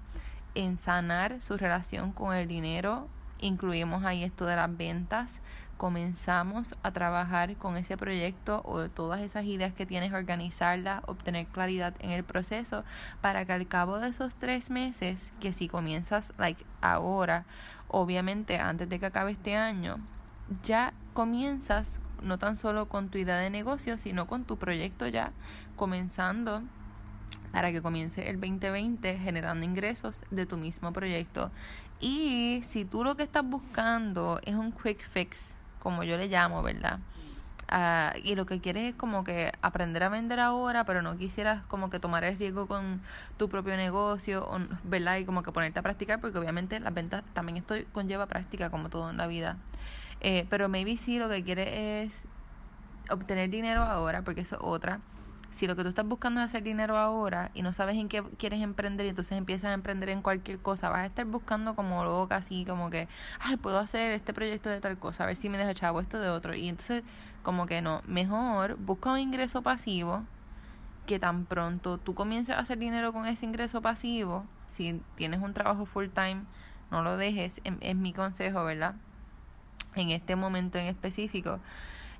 en 0.55 0.79
sanar 0.79 1.43
su 1.43 1.57
relación 1.57 2.13
con 2.13 2.35
el 2.35 2.47
dinero, 2.47 3.09
incluimos 3.41 4.05
ahí 4.05 4.23
esto 4.25 4.47
de 4.47 4.57
las 4.57 4.77
ventas, 4.77 5.41
comenzamos 5.79 6.75
a 6.83 6.91
trabajar 6.91 7.57
con 7.57 7.77
ese 7.77 7.97
proyecto 7.97 8.61
o 8.65 8.91
todas 8.91 9.21
esas 9.21 9.45
ideas 9.45 9.73
que 9.73 9.87
tienes, 9.87 10.13
organizarlas, 10.13 11.03
obtener 11.07 11.47
claridad 11.47 11.95
en 12.01 12.11
el 12.11 12.25
proceso 12.25 12.85
para 13.23 13.47
que 13.47 13.53
al 13.53 13.67
cabo 13.67 13.99
de 13.99 14.09
esos 14.09 14.37
tres 14.37 14.71
meses, 14.71 15.33
que 15.41 15.53
si 15.53 15.69
comienzas 15.69 16.35
like 16.37 16.67
ahora, 16.83 17.47
obviamente 17.87 18.59
antes 18.59 18.89
de 18.89 18.99
que 18.99 19.07
acabe 19.07 19.31
este 19.31 19.57
año, 19.57 19.99
ya 20.65 20.93
comienzas 21.15 22.01
no 22.23 22.39
tan 22.39 22.57
solo 22.57 22.89
con 22.89 23.09
tu 23.09 23.19
idea 23.19 23.37
de 23.37 23.49
negocio, 23.49 23.97
sino 23.99 24.27
con 24.27 24.45
tu 24.45 24.59
proyecto 24.59 25.07
ya 25.07 25.33
comenzando 25.77 26.63
para 27.53 27.71
que 27.73 27.81
comience 27.81 28.29
el 28.29 28.41
2020 28.41 29.19
generando 29.19 29.65
ingresos 29.65 30.23
de 30.31 30.45
tu 30.45 30.57
mismo 30.57 30.93
proyecto. 30.93 31.51
Y 32.01 32.61
si 32.63 32.85
tú 32.85 33.05
lo 33.05 33.17
que 33.17 33.23
estás 33.23 33.45
buscando 33.45 34.41
es 34.45 34.55
un 34.55 34.73
quick 34.73 35.03
fix, 35.03 35.58
como 35.79 36.05
yo 36.05 36.17
le 36.17 36.29
llamo, 36.29 36.63
¿verdad? 36.63 36.99
Ah, 37.71 38.15
y 38.25 38.35
lo 38.35 38.47
que 38.47 38.61
quieres 38.61 38.91
es 38.91 38.95
como 38.95 39.25
que 39.25 39.53
aprender 39.61 40.03
a 40.03 40.09
vender 40.09 40.41
ahora, 40.41 40.85
pero 40.85 41.03
no 41.03 41.19
quisieras 41.19 41.65
como 41.67 41.91
que 41.91 42.01
tomar 42.01 42.25
el 42.25 42.39
riesgo 42.39 42.67
con 42.67 43.03
tu 43.37 43.51
propio 43.51 43.77
negocio, 43.77 44.49
¿verdad? 44.85 45.19
Y 45.19 45.27
como 45.27 45.43
que 45.43 45.53
ponerte 45.53 45.79
a 45.79 45.83
practicar, 45.83 46.21
porque 46.21 46.39
obviamente 46.39 46.81
las 46.81 46.95
ventas 46.95 47.23
también 47.35 47.59
esto 47.59 47.75
conlleva 47.93 48.27
práctica 48.27 48.71
como 48.71 48.89
todo 48.89 49.11
en 49.11 49.19
la 49.19 49.27
vida. 49.27 49.59
Eh, 50.21 50.47
pero 50.49 50.69
maybe 50.69 50.97
sí 50.97 51.19
lo 51.19 51.29
que 51.29 51.45
quieres 51.45 51.69
es 51.69 52.25
obtener 53.11 53.51
dinero 53.51 53.83
ahora, 53.83 54.23
porque 54.23 54.41
eso 54.41 54.57
es 54.57 54.63
otra 54.65 55.01
si 55.51 55.67
lo 55.67 55.77
que 55.77 55.83
tú 55.83 55.89
estás 55.89 56.07
buscando 56.07 56.41
es 56.41 56.47
hacer 56.47 56.63
dinero 56.63 56.99
ahora 56.99 57.51
y 57.55 57.63
no 57.63 57.73
sabes 57.73 57.97
en 57.97 58.09
qué 58.09 58.23
quieres 58.39 58.61
emprender 58.61 59.07
y 59.07 59.11
entonces 59.11 59.37
empiezas 59.37 59.71
a 59.71 59.75
emprender 59.75 60.11
en 60.11 60.23
cualquier 60.23 60.59
cosa, 60.59 60.91
vas 60.91 61.01
a 61.01 61.07
estar 61.07 61.25
buscando 61.25 61.75
como 61.75 62.05
loca, 62.05 62.37
así 62.37 62.65
como 62.67 62.91
que, 62.91 63.09
ay, 63.41 63.57
puedo 63.57 63.79
hacer 63.79 64.13
este 64.13 64.35
proyecto 64.35 64.69
de 64.69 64.81
tal 64.81 64.99
cosa, 64.99 65.25
a 65.25 65.27
ver 65.27 65.37
si 65.37 65.49
me 65.49 65.59
deja 65.59 65.75
chavo 65.75 66.01
esto 66.01 66.21
de 66.21 66.29
otro. 66.29 66.55
Y 66.55 66.69
entonces, 66.69 67.03
como 67.43 67.67
que 67.67 67.81
no, 67.81 68.03
mejor 68.07 68.77
busca 68.77 69.13
un 69.13 69.19
ingreso 69.19 69.63
pasivo 69.63 70.25
que 71.07 71.19
tan 71.19 71.47
pronto 71.47 71.97
tú 71.97 72.15
comiences 72.15 72.55
a 72.55 72.61
hacer 72.61 72.79
dinero 72.79 73.13
con 73.15 73.27
ese 73.27 73.47
ingreso 73.47 73.81
pasivo, 73.81 74.45
si 74.67 75.01
tienes 75.15 75.41
un 75.41 75.55
trabajo 75.55 75.87
full 75.87 76.09
time, 76.09 76.43
no 76.91 77.03
lo 77.03 77.17
dejes, 77.17 77.63
es 77.65 77.97
mi 77.97 78.13
consejo, 78.13 78.65
¿verdad? 78.65 78.95
En 79.95 80.11
este 80.11 80.37
momento 80.37 80.79
en 80.79 80.87
específico. 80.87 81.61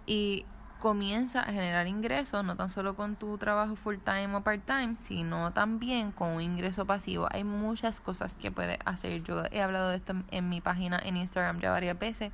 Y 0.07 0.47
comienza 0.79 1.41
a 1.41 1.53
generar 1.53 1.87
ingresos, 1.87 2.45
no 2.45 2.57
tan 2.57 2.71
solo 2.71 2.95
con 2.95 3.17
tu 3.17 3.37
trabajo 3.39 3.77
full 3.77 3.97
time 3.97 4.35
o 4.35 4.43
part 4.43 4.65
time, 4.65 4.97
sino 4.99 5.53
también 5.53 6.13
con 6.13 6.31
un 6.31 6.41
ingreso 6.41 6.87
pasivo. 6.87 7.29
Hay 7.31 7.45
muchas 7.45 8.01
cosas 8.01 8.35
que 8.35 8.51
puedes 8.51 8.79
hacer. 8.85 9.23
Yo 9.23 9.43
he 9.51 9.63
hablado 9.63 9.91
de 9.91 9.97
esto 9.97 10.15
en 10.31 10.49
mi 10.49 10.61
página 10.61 11.01
en 11.05 11.17
Instagram 11.17 11.61
ya 11.61 11.71
varias 11.71 11.99
veces 11.99 12.33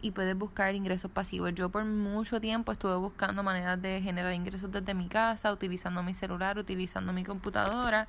y 0.00 0.10
puedes 0.10 0.36
buscar 0.36 0.74
ingresos 0.74 1.10
pasivos. 1.10 1.54
Yo 1.54 1.70
por 1.70 1.84
mucho 1.84 2.40
tiempo 2.40 2.72
estuve 2.72 2.96
buscando 2.96 3.42
maneras 3.42 3.80
de 3.80 4.02
generar 4.02 4.34
ingresos 4.34 4.70
desde 4.70 4.94
mi 4.94 5.08
casa, 5.08 5.52
utilizando 5.52 6.02
mi 6.02 6.12
celular, 6.12 6.58
utilizando 6.58 7.12
mi 7.12 7.24
computadora 7.24 8.08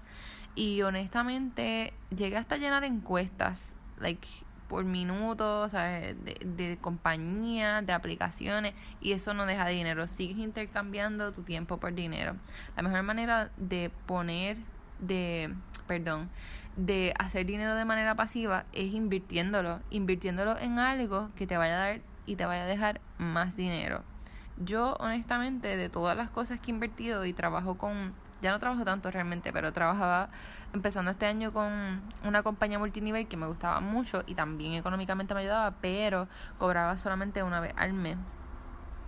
y 0.56 0.82
honestamente 0.82 1.94
llegué 2.16 2.38
hasta 2.38 2.58
llenar 2.58 2.84
encuestas, 2.84 3.76
like 4.00 4.28
por 4.74 4.86
minutos, 4.86 5.72
¿sabes? 5.74 6.16
De, 6.26 6.34
de 6.44 6.78
compañía, 6.82 7.84
de 7.84 7.94
aplicaciones, 7.94 8.74
y 9.02 9.12
eso 9.12 9.36
no 9.36 9.46
deja 9.46 9.68
dinero. 9.68 10.08
Sigues 10.08 10.40
intercambiando 10.40 11.32
tu 11.32 11.44
tiempo 11.44 11.78
por 11.78 11.94
dinero. 11.94 12.38
La 12.76 12.82
mejor 12.82 13.04
manera 13.04 13.52
de 13.58 13.92
poner, 14.08 14.58
de, 14.98 15.54
perdón, 15.86 16.32
de 16.76 17.14
hacer 17.20 17.46
dinero 17.46 17.76
de 17.76 17.86
manera 17.86 18.16
pasiva 18.16 18.66
es 18.74 18.92
invirtiéndolo, 18.96 19.80
invirtiéndolo 19.92 20.58
en 20.58 20.80
algo 20.80 21.30
que 21.36 21.46
te 21.46 21.56
vaya 21.56 21.76
a 21.76 21.88
dar 21.88 22.02
y 22.26 22.36
te 22.36 22.48
vaya 22.48 22.64
a 22.64 22.66
dejar 22.66 23.00
más 23.20 23.56
dinero. 23.56 24.02
Yo 24.58 24.96
honestamente 25.00 25.78
de 25.78 25.90
todas 25.90 26.18
las 26.18 26.32
cosas 26.32 26.60
que 26.60 26.72
he 26.72 26.74
invertido 26.74 27.26
y 27.26 27.34
trabajo 27.34 27.78
con 27.78 28.14
ya 28.44 28.52
no 28.52 28.60
trabajo 28.60 28.84
tanto 28.84 29.10
realmente, 29.10 29.52
pero 29.52 29.72
trabajaba 29.72 30.30
empezando 30.74 31.10
este 31.10 31.26
año 31.26 31.54
con 31.54 32.02
una 32.24 32.44
compañía 32.44 32.78
multinivel 32.78 33.28
que 33.28 33.38
me 33.38 33.48
gustaba 33.48 33.80
mucho 33.80 34.24
y 34.28 34.36
también 34.36 34.74
económicamente 34.74 35.34
me 35.34 35.42
ayudaba, 35.42 35.76
pero 35.82 36.28
cobraba 36.60 36.98
solamente 36.98 37.42
una 37.42 37.62
vez 37.62 37.74
al 37.78 37.94
mes. 37.94 38.18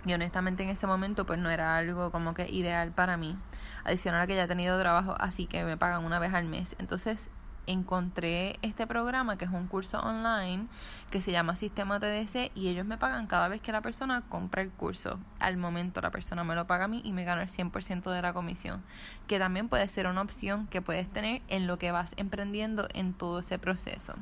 Y 0.06 0.14
honestamente 0.14 0.64
en 0.64 0.70
ese 0.70 0.88
momento 0.88 1.26
pues 1.26 1.40
no 1.40 1.50
era 1.50 1.78
algo 1.78 2.12
como 2.12 2.34
que 2.34 2.48
ideal 2.50 2.92
para 2.92 3.18
mí. 3.18 3.38
Adicional 3.84 4.22
a 4.22 4.28
que 4.28 4.36
ya 4.36 4.44
he 4.44 4.48
tenido 4.48 4.80
trabajo, 4.80 5.16
así 5.20 5.48
que 5.48 5.64
me 5.64 5.78
pagan 5.78 6.06
una 6.06 6.20
vez 6.20 6.34
al 6.34 6.46
mes. 6.46 6.76
Entonces 6.80 7.30
encontré 7.68 8.58
este 8.62 8.88
programa 8.88 9.38
que 9.38 9.46
es 9.46 9.52
un 9.52 9.68
curso 9.68 10.00
online 10.00 10.68
que 11.12 11.22
se 11.22 11.32
llama 11.32 11.56
Sistema 11.56 12.00
TDC 12.00 12.52
y 12.56 12.68
ellos 12.68 12.86
me 12.86 12.98
pagan 12.98 13.28
cada 13.28 13.48
vez 13.48 13.62
que 13.62 13.72
la 13.72 13.82
persona 13.82 14.22
compra 14.22 14.62
el 14.62 14.72
curso. 14.72 15.20
Al 15.40 15.58
momento 15.58 16.02
la 16.02 16.12
persona 16.12 16.44
me 16.44 16.56
lo 16.56 16.68
paga 16.68 16.86
a 16.86 16.88
mí 16.88 17.02
y 17.04 17.12
me 17.12 17.24
gano 17.24 17.42
el 17.42 17.48
100% 17.48 18.12
de 18.12 18.22
la 18.22 18.34
comisión, 18.34 18.84
que 19.28 19.40
también 19.40 19.70
puede 19.70 19.88
ser 19.88 20.08
una 20.08 20.22
opción 20.22 20.68
que 20.68 20.82
puedes 20.82 21.08
tener 21.12 21.42
en 21.48 21.68
lo 21.68 21.78
que 21.78 21.92
vas 21.92 22.14
emprendiendo 22.18 22.88
en 22.94 23.14
todo 23.14 23.40
ese 23.40 23.60
proceso. 23.60 24.16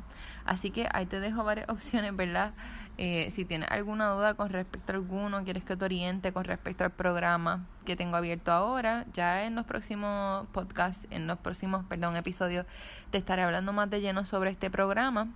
Así 0.46 0.72
que 0.72 0.88
ahí 0.94 1.06
te 1.06 1.20
dejo 1.20 1.44
varias 1.44 1.70
opciones, 1.70 2.16
¿verdad? 2.16 2.54
Eh, 2.98 3.30
si 3.32 3.44
tienes 3.44 3.72
alguna 3.72 4.10
duda 4.10 4.36
con 4.36 4.50
respecto 4.50 4.92
a 4.92 4.96
alguno, 4.96 5.44
quieres 5.44 5.64
que 5.64 5.76
te 5.76 5.84
oriente 5.84 6.32
con 6.32 6.44
respecto 6.44 6.84
al 6.84 6.92
programa 6.92 7.66
que 7.86 7.96
tengo 7.96 8.18
abierto 8.18 8.52
ahora, 8.52 9.06
ya 9.14 9.46
en 9.46 9.56
los 9.56 9.66
próximos 9.66 10.48
podcasts, 10.52 11.08
en 11.10 11.26
los 11.26 11.40
próximos, 11.40 11.86
perdón, 11.86 12.16
episodios, 12.18 12.68
te 13.10 13.18
estaré 13.18 13.42
hablando 13.42 13.74
más 13.74 13.90
de 13.90 14.00
lleno 14.00 14.26
sobre 14.26 14.52
este 14.52 14.70
programa 14.70 15.28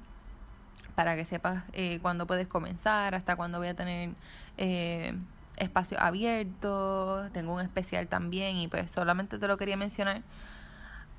para 0.94 1.16
que 1.16 1.26
sepas 1.26 1.64
eh, 1.74 2.00
cuándo 2.02 2.28
puedes 2.28 2.48
comenzar, 2.48 3.16
hasta 3.16 3.36
cuándo 3.36 3.58
voy 3.58 3.70
a 3.70 3.76
tener 3.76 4.12
eh, 4.58 5.16
espacio 5.58 6.00
abierto, 6.00 7.28
tengo 7.34 7.54
un 7.54 7.62
especial 7.62 8.08
también 8.08 8.58
y 8.58 8.68
pues 8.68 8.92
solamente 8.92 9.40
te 9.40 9.48
lo 9.48 9.58
quería 9.58 9.78
mencionar 9.78 10.22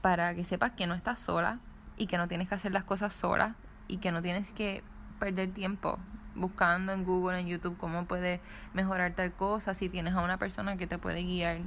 para 0.03 0.35
que 0.35 0.45
sepas 0.45 0.73
que 0.73 0.87
no 0.87 0.95
estás 0.95 1.19
sola 1.19 1.59
y 1.97 2.07
que 2.07 2.17
no 2.17 2.29
tienes 2.29 2.49
que 2.49 2.55
hacer 2.55 2.73
las 2.73 2.85
cosas 2.85 3.13
sola 3.13 3.57
y 3.89 3.99
que 3.99 4.13
no 4.13 4.23
tienes 4.23 4.53
que 4.53 4.85
perder 5.19 5.51
tiempo 5.51 5.99
buscando 6.39 6.93
en 6.93 7.05
Google, 7.05 7.41
en 7.41 7.47
YouTube 7.47 7.77
cómo 7.77 8.05
puedes 8.07 8.41
mejorar 8.73 9.13
tal 9.13 9.33
cosa 9.33 9.75
si 9.75 9.89
tienes 9.89 10.15
a 10.15 10.23
una 10.23 10.39
persona 10.39 10.77
que 10.77 10.87
te 10.87 10.99
puede 10.99 11.23
guiar 11.23 11.59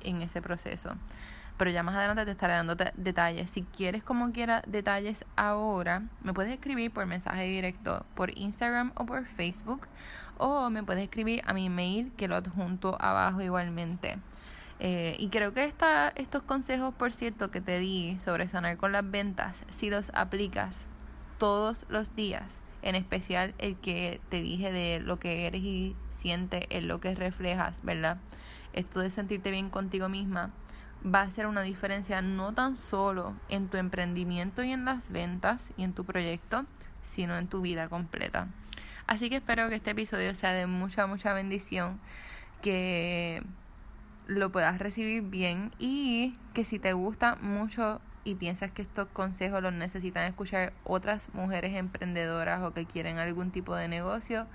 en 0.00 0.22
ese 0.22 0.42
proceso. 0.42 0.96
Pero 1.56 1.70
ya 1.70 1.82
más 1.82 1.94
adelante 1.94 2.24
te 2.24 2.32
estaré 2.32 2.52
dando 2.52 2.76
detalles. 2.96 3.50
Si 3.50 3.62
quieres 3.62 4.02
como 4.02 4.32
quiera 4.32 4.62
detalles 4.66 5.24
ahora, 5.36 6.02
me 6.22 6.34
puedes 6.34 6.52
escribir 6.52 6.90
por 6.90 7.06
mensaje 7.06 7.44
directo 7.44 8.04
por 8.14 8.36
Instagram 8.36 8.92
o 8.94 9.06
por 9.06 9.24
Facebook. 9.24 9.88
O 10.36 10.68
me 10.68 10.82
puedes 10.82 11.04
escribir 11.04 11.42
a 11.46 11.54
mi 11.54 11.70
mail 11.70 12.12
que 12.16 12.28
lo 12.28 12.36
adjunto 12.36 12.96
abajo 13.00 13.40
igualmente. 13.40 14.18
Eh, 14.78 15.16
y 15.18 15.28
creo 15.30 15.54
que 15.54 15.64
esta, 15.64 16.12
estos 16.16 16.42
consejos, 16.42 16.94
por 16.94 17.12
cierto, 17.12 17.50
que 17.50 17.62
te 17.62 17.78
di 17.78 18.18
sobre 18.20 18.46
sanar 18.48 18.76
con 18.76 18.92
las 18.92 19.10
ventas, 19.10 19.64
si 19.70 19.88
los 19.88 20.10
aplicas 20.14 20.86
todos 21.38 21.86
los 21.88 22.14
días, 22.14 22.60
en 22.86 22.94
especial 22.94 23.52
el 23.58 23.76
que 23.76 24.20
te 24.28 24.40
dije 24.40 24.70
de 24.70 25.00
lo 25.00 25.18
que 25.18 25.48
eres 25.48 25.62
y 25.62 25.96
sientes, 26.10 26.64
en 26.70 26.86
lo 26.86 27.00
que 27.00 27.16
reflejas, 27.16 27.82
¿verdad? 27.82 28.18
Esto 28.74 29.00
de 29.00 29.10
sentirte 29.10 29.50
bien 29.50 29.70
contigo 29.70 30.08
misma 30.08 30.52
va 31.04 31.22
a 31.22 31.30
ser 31.30 31.48
una 31.48 31.62
diferencia 31.62 32.22
no 32.22 32.54
tan 32.54 32.76
solo 32.76 33.34
en 33.48 33.68
tu 33.68 33.76
emprendimiento 33.76 34.62
y 34.62 34.70
en 34.70 34.84
las 34.84 35.10
ventas 35.10 35.72
y 35.76 35.82
en 35.82 35.94
tu 35.94 36.04
proyecto, 36.04 36.64
sino 37.02 37.36
en 37.36 37.48
tu 37.48 37.60
vida 37.60 37.88
completa. 37.88 38.46
Así 39.08 39.30
que 39.30 39.36
espero 39.36 39.68
que 39.68 39.74
este 39.74 39.90
episodio 39.90 40.36
sea 40.36 40.52
de 40.52 40.68
mucha, 40.68 41.08
mucha 41.08 41.32
bendición, 41.32 41.98
que 42.62 43.42
lo 44.28 44.52
puedas 44.52 44.78
recibir 44.78 45.22
bien 45.22 45.72
y 45.80 46.36
que 46.54 46.62
si 46.62 46.78
te 46.78 46.92
gusta 46.92 47.34
mucho 47.34 48.00
y 48.26 48.34
piensas 48.34 48.72
que 48.72 48.82
estos 48.82 49.06
consejos 49.12 49.62
los 49.62 49.72
necesitan 49.72 50.24
escuchar 50.24 50.72
otras 50.82 51.32
mujeres 51.32 51.76
emprendedoras 51.76 52.60
o 52.64 52.74
que 52.74 52.84
quieren 52.84 53.18
algún 53.18 53.52
tipo 53.52 53.76
de 53.76 53.86
negocio, 53.86 54.46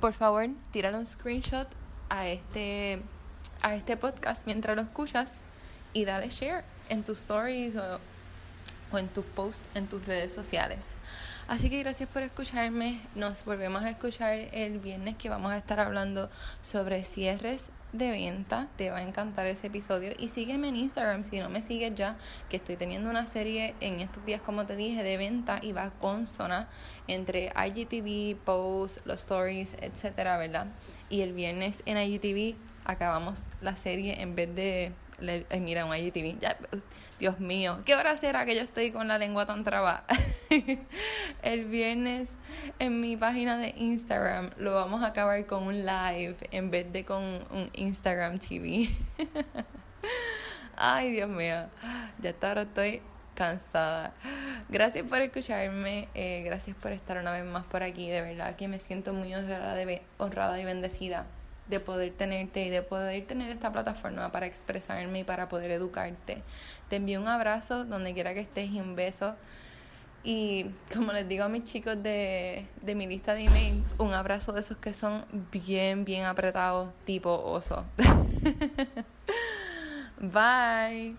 por 0.00 0.14
favor, 0.14 0.48
tírale 0.72 0.96
un 0.96 1.06
screenshot 1.06 1.68
a 2.08 2.26
este 2.28 3.02
a 3.62 3.74
este 3.74 3.98
podcast 3.98 4.46
mientras 4.46 4.74
lo 4.74 4.82
escuchas 4.82 5.42
y 5.92 6.06
dale 6.06 6.30
share 6.30 6.64
en 6.88 7.04
tus 7.04 7.20
stories 7.20 7.76
o, 7.76 8.00
o 8.90 8.98
en 8.98 9.08
tus 9.08 9.24
posts 9.26 9.68
en 9.74 9.86
tus 9.86 10.06
redes 10.06 10.32
sociales. 10.32 10.94
Así 11.50 11.68
que 11.68 11.80
gracias 11.80 12.08
por 12.08 12.22
escucharme. 12.22 13.00
Nos 13.16 13.44
volvemos 13.44 13.82
a 13.82 13.90
escuchar 13.90 14.34
el 14.52 14.78
viernes 14.78 15.16
que 15.16 15.28
vamos 15.28 15.50
a 15.50 15.56
estar 15.56 15.80
hablando 15.80 16.30
sobre 16.62 17.02
cierres 17.02 17.72
de 17.92 18.12
venta. 18.12 18.68
Te 18.76 18.92
va 18.92 18.98
a 18.98 19.02
encantar 19.02 19.46
ese 19.46 19.66
episodio. 19.66 20.12
Y 20.16 20.28
sígueme 20.28 20.68
en 20.68 20.76
Instagram 20.76 21.24
si 21.24 21.40
no 21.40 21.48
me 21.48 21.60
sigues 21.60 21.92
ya, 21.96 22.16
que 22.48 22.58
estoy 22.58 22.76
teniendo 22.76 23.10
una 23.10 23.26
serie 23.26 23.74
en 23.80 23.98
estos 23.98 24.24
días, 24.24 24.40
como 24.40 24.64
te 24.64 24.76
dije, 24.76 25.02
de 25.02 25.16
venta 25.16 25.58
y 25.60 25.72
va 25.72 25.90
con 25.90 26.28
zona 26.28 26.68
entre 27.08 27.46
IGTV, 27.46 28.38
posts, 28.44 29.00
los 29.04 29.18
stories, 29.18 29.74
etcétera, 29.80 30.38
¿verdad? 30.38 30.68
Y 31.08 31.22
el 31.22 31.32
viernes 31.32 31.82
en 31.84 31.98
IGTV 31.98 32.54
acabamos 32.84 33.46
la 33.60 33.74
serie 33.74 34.22
en 34.22 34.36
vez 34.36 34.54
de 34.54 34.92
mira, 35.58 35.84
un 35.84 35.96
IGTV. 35.96 36.38
Ya, 36.38 36.56
Dios 37.18 37.40
mío, 37.40 37.80
¿qué 37.84 37.96
hora 37.96 38.16
será 38.16 38.46
que 38.46 38.54
yo 38.54 38.62
estoy 38.62 38.92
con 38.92 39.08
la 39.08 39.18
lengua 39.18 39.46
tan 39.46 39.64
trabada? 39.64 40.06
el 41.42 41.64
viernes 41.66 42.30
en 42.78 43.00
mi 43.00 43.16
página 43.16 43.56
de 43.56 43.74
Instagram 43.76 44.50
lo 44.58 44.74
vamos 44.74 45.02
a 45.02 45.08
acabar 45.08 45.46
con 45.46 45.64
un 45.64 45.86
live 45.86 46.36
en 46.50 46.70
vez 46.70 46.92
de 46.92 47.04
con 47.04 47.22
un 47.22 47.70
Instagram 47.72 48.38
TV. 48.38 48.88
Ay, 50.76 51.12
Dios 51.12 51.28
mío, 51.28 51.66
ya 52.20 52.34
ahora 52.42 52.62
estoy 52.62 53.02
cansada. 53.34 54.12
Gracias 54.68 55.06
por 55.06 55.20
escucharme, 55.20 56.08
eh, 56.14 56.42
gracias 56.44 56.76
por 56.76 56.92
estar 56.92 57.18
una 57.18 57.32
vez 57.32 57.44
más 57.44 57.64
por 57.64 57.82
aquí, 57.82 58.08
de 58.10 58.20
verdad 58.20 58.56
que 58.56 58.66
me 58.66 58.80
siento 58.80 59.12
muy 59.12 59.34
honrada 59.34 60.60
y 60.60 60.64
bendecida 60.64 61.26
de 61.68 61.80
poder 61.80 62.12
tenerte 62.12 62.64
y 62.64 62.70
de 62.70 62.82
poder 62.82 63.24
tener 63.26 63.50
esta 63.50 63.72
plataforma 63.72 64.32
para 64.32 64.46
expresarme 64.46 65.20
y 65.20 65.24
para 65.24 65.48
poder 65.48 65.70
educarte. 65.70 66.42
Te 66.88 66.96
envío 66.96 67.20
un 67.20 67.28
abrazo 67.28 67.84
donde 67.84 68.12
quiera 68.12 68.34
que 68.34 68.40
estés 68.40 68.70
y 68.70 68.80
un 68.80 68.96
beso. 68.96 69.36
Y 70.22 70.66
como 70.92 71.12
les 71.12 71.26
digo 71.28 71.44
a 71.44 71.48
mis 71.48 71.64
chicos 71.64 72.02
de, 72.02 72.66
de 72.82 72.94
mi 72.94 73.06
lista 73.06 73.34
de 73.34 73.44
email, 73.44 73.82
un 73.98 74.12
abrazo 74.12 74.52
de 74.52 74.60
esos 74.60 74.76
que 74.76 74.92
son 74.92 75.24
bien, 75.50 76.04
bien 76.04 76.26
apretados, 76.26 76.90
tipo 77.04 77.42
oso. 77.42 77.84
Bye. 80.20 81.16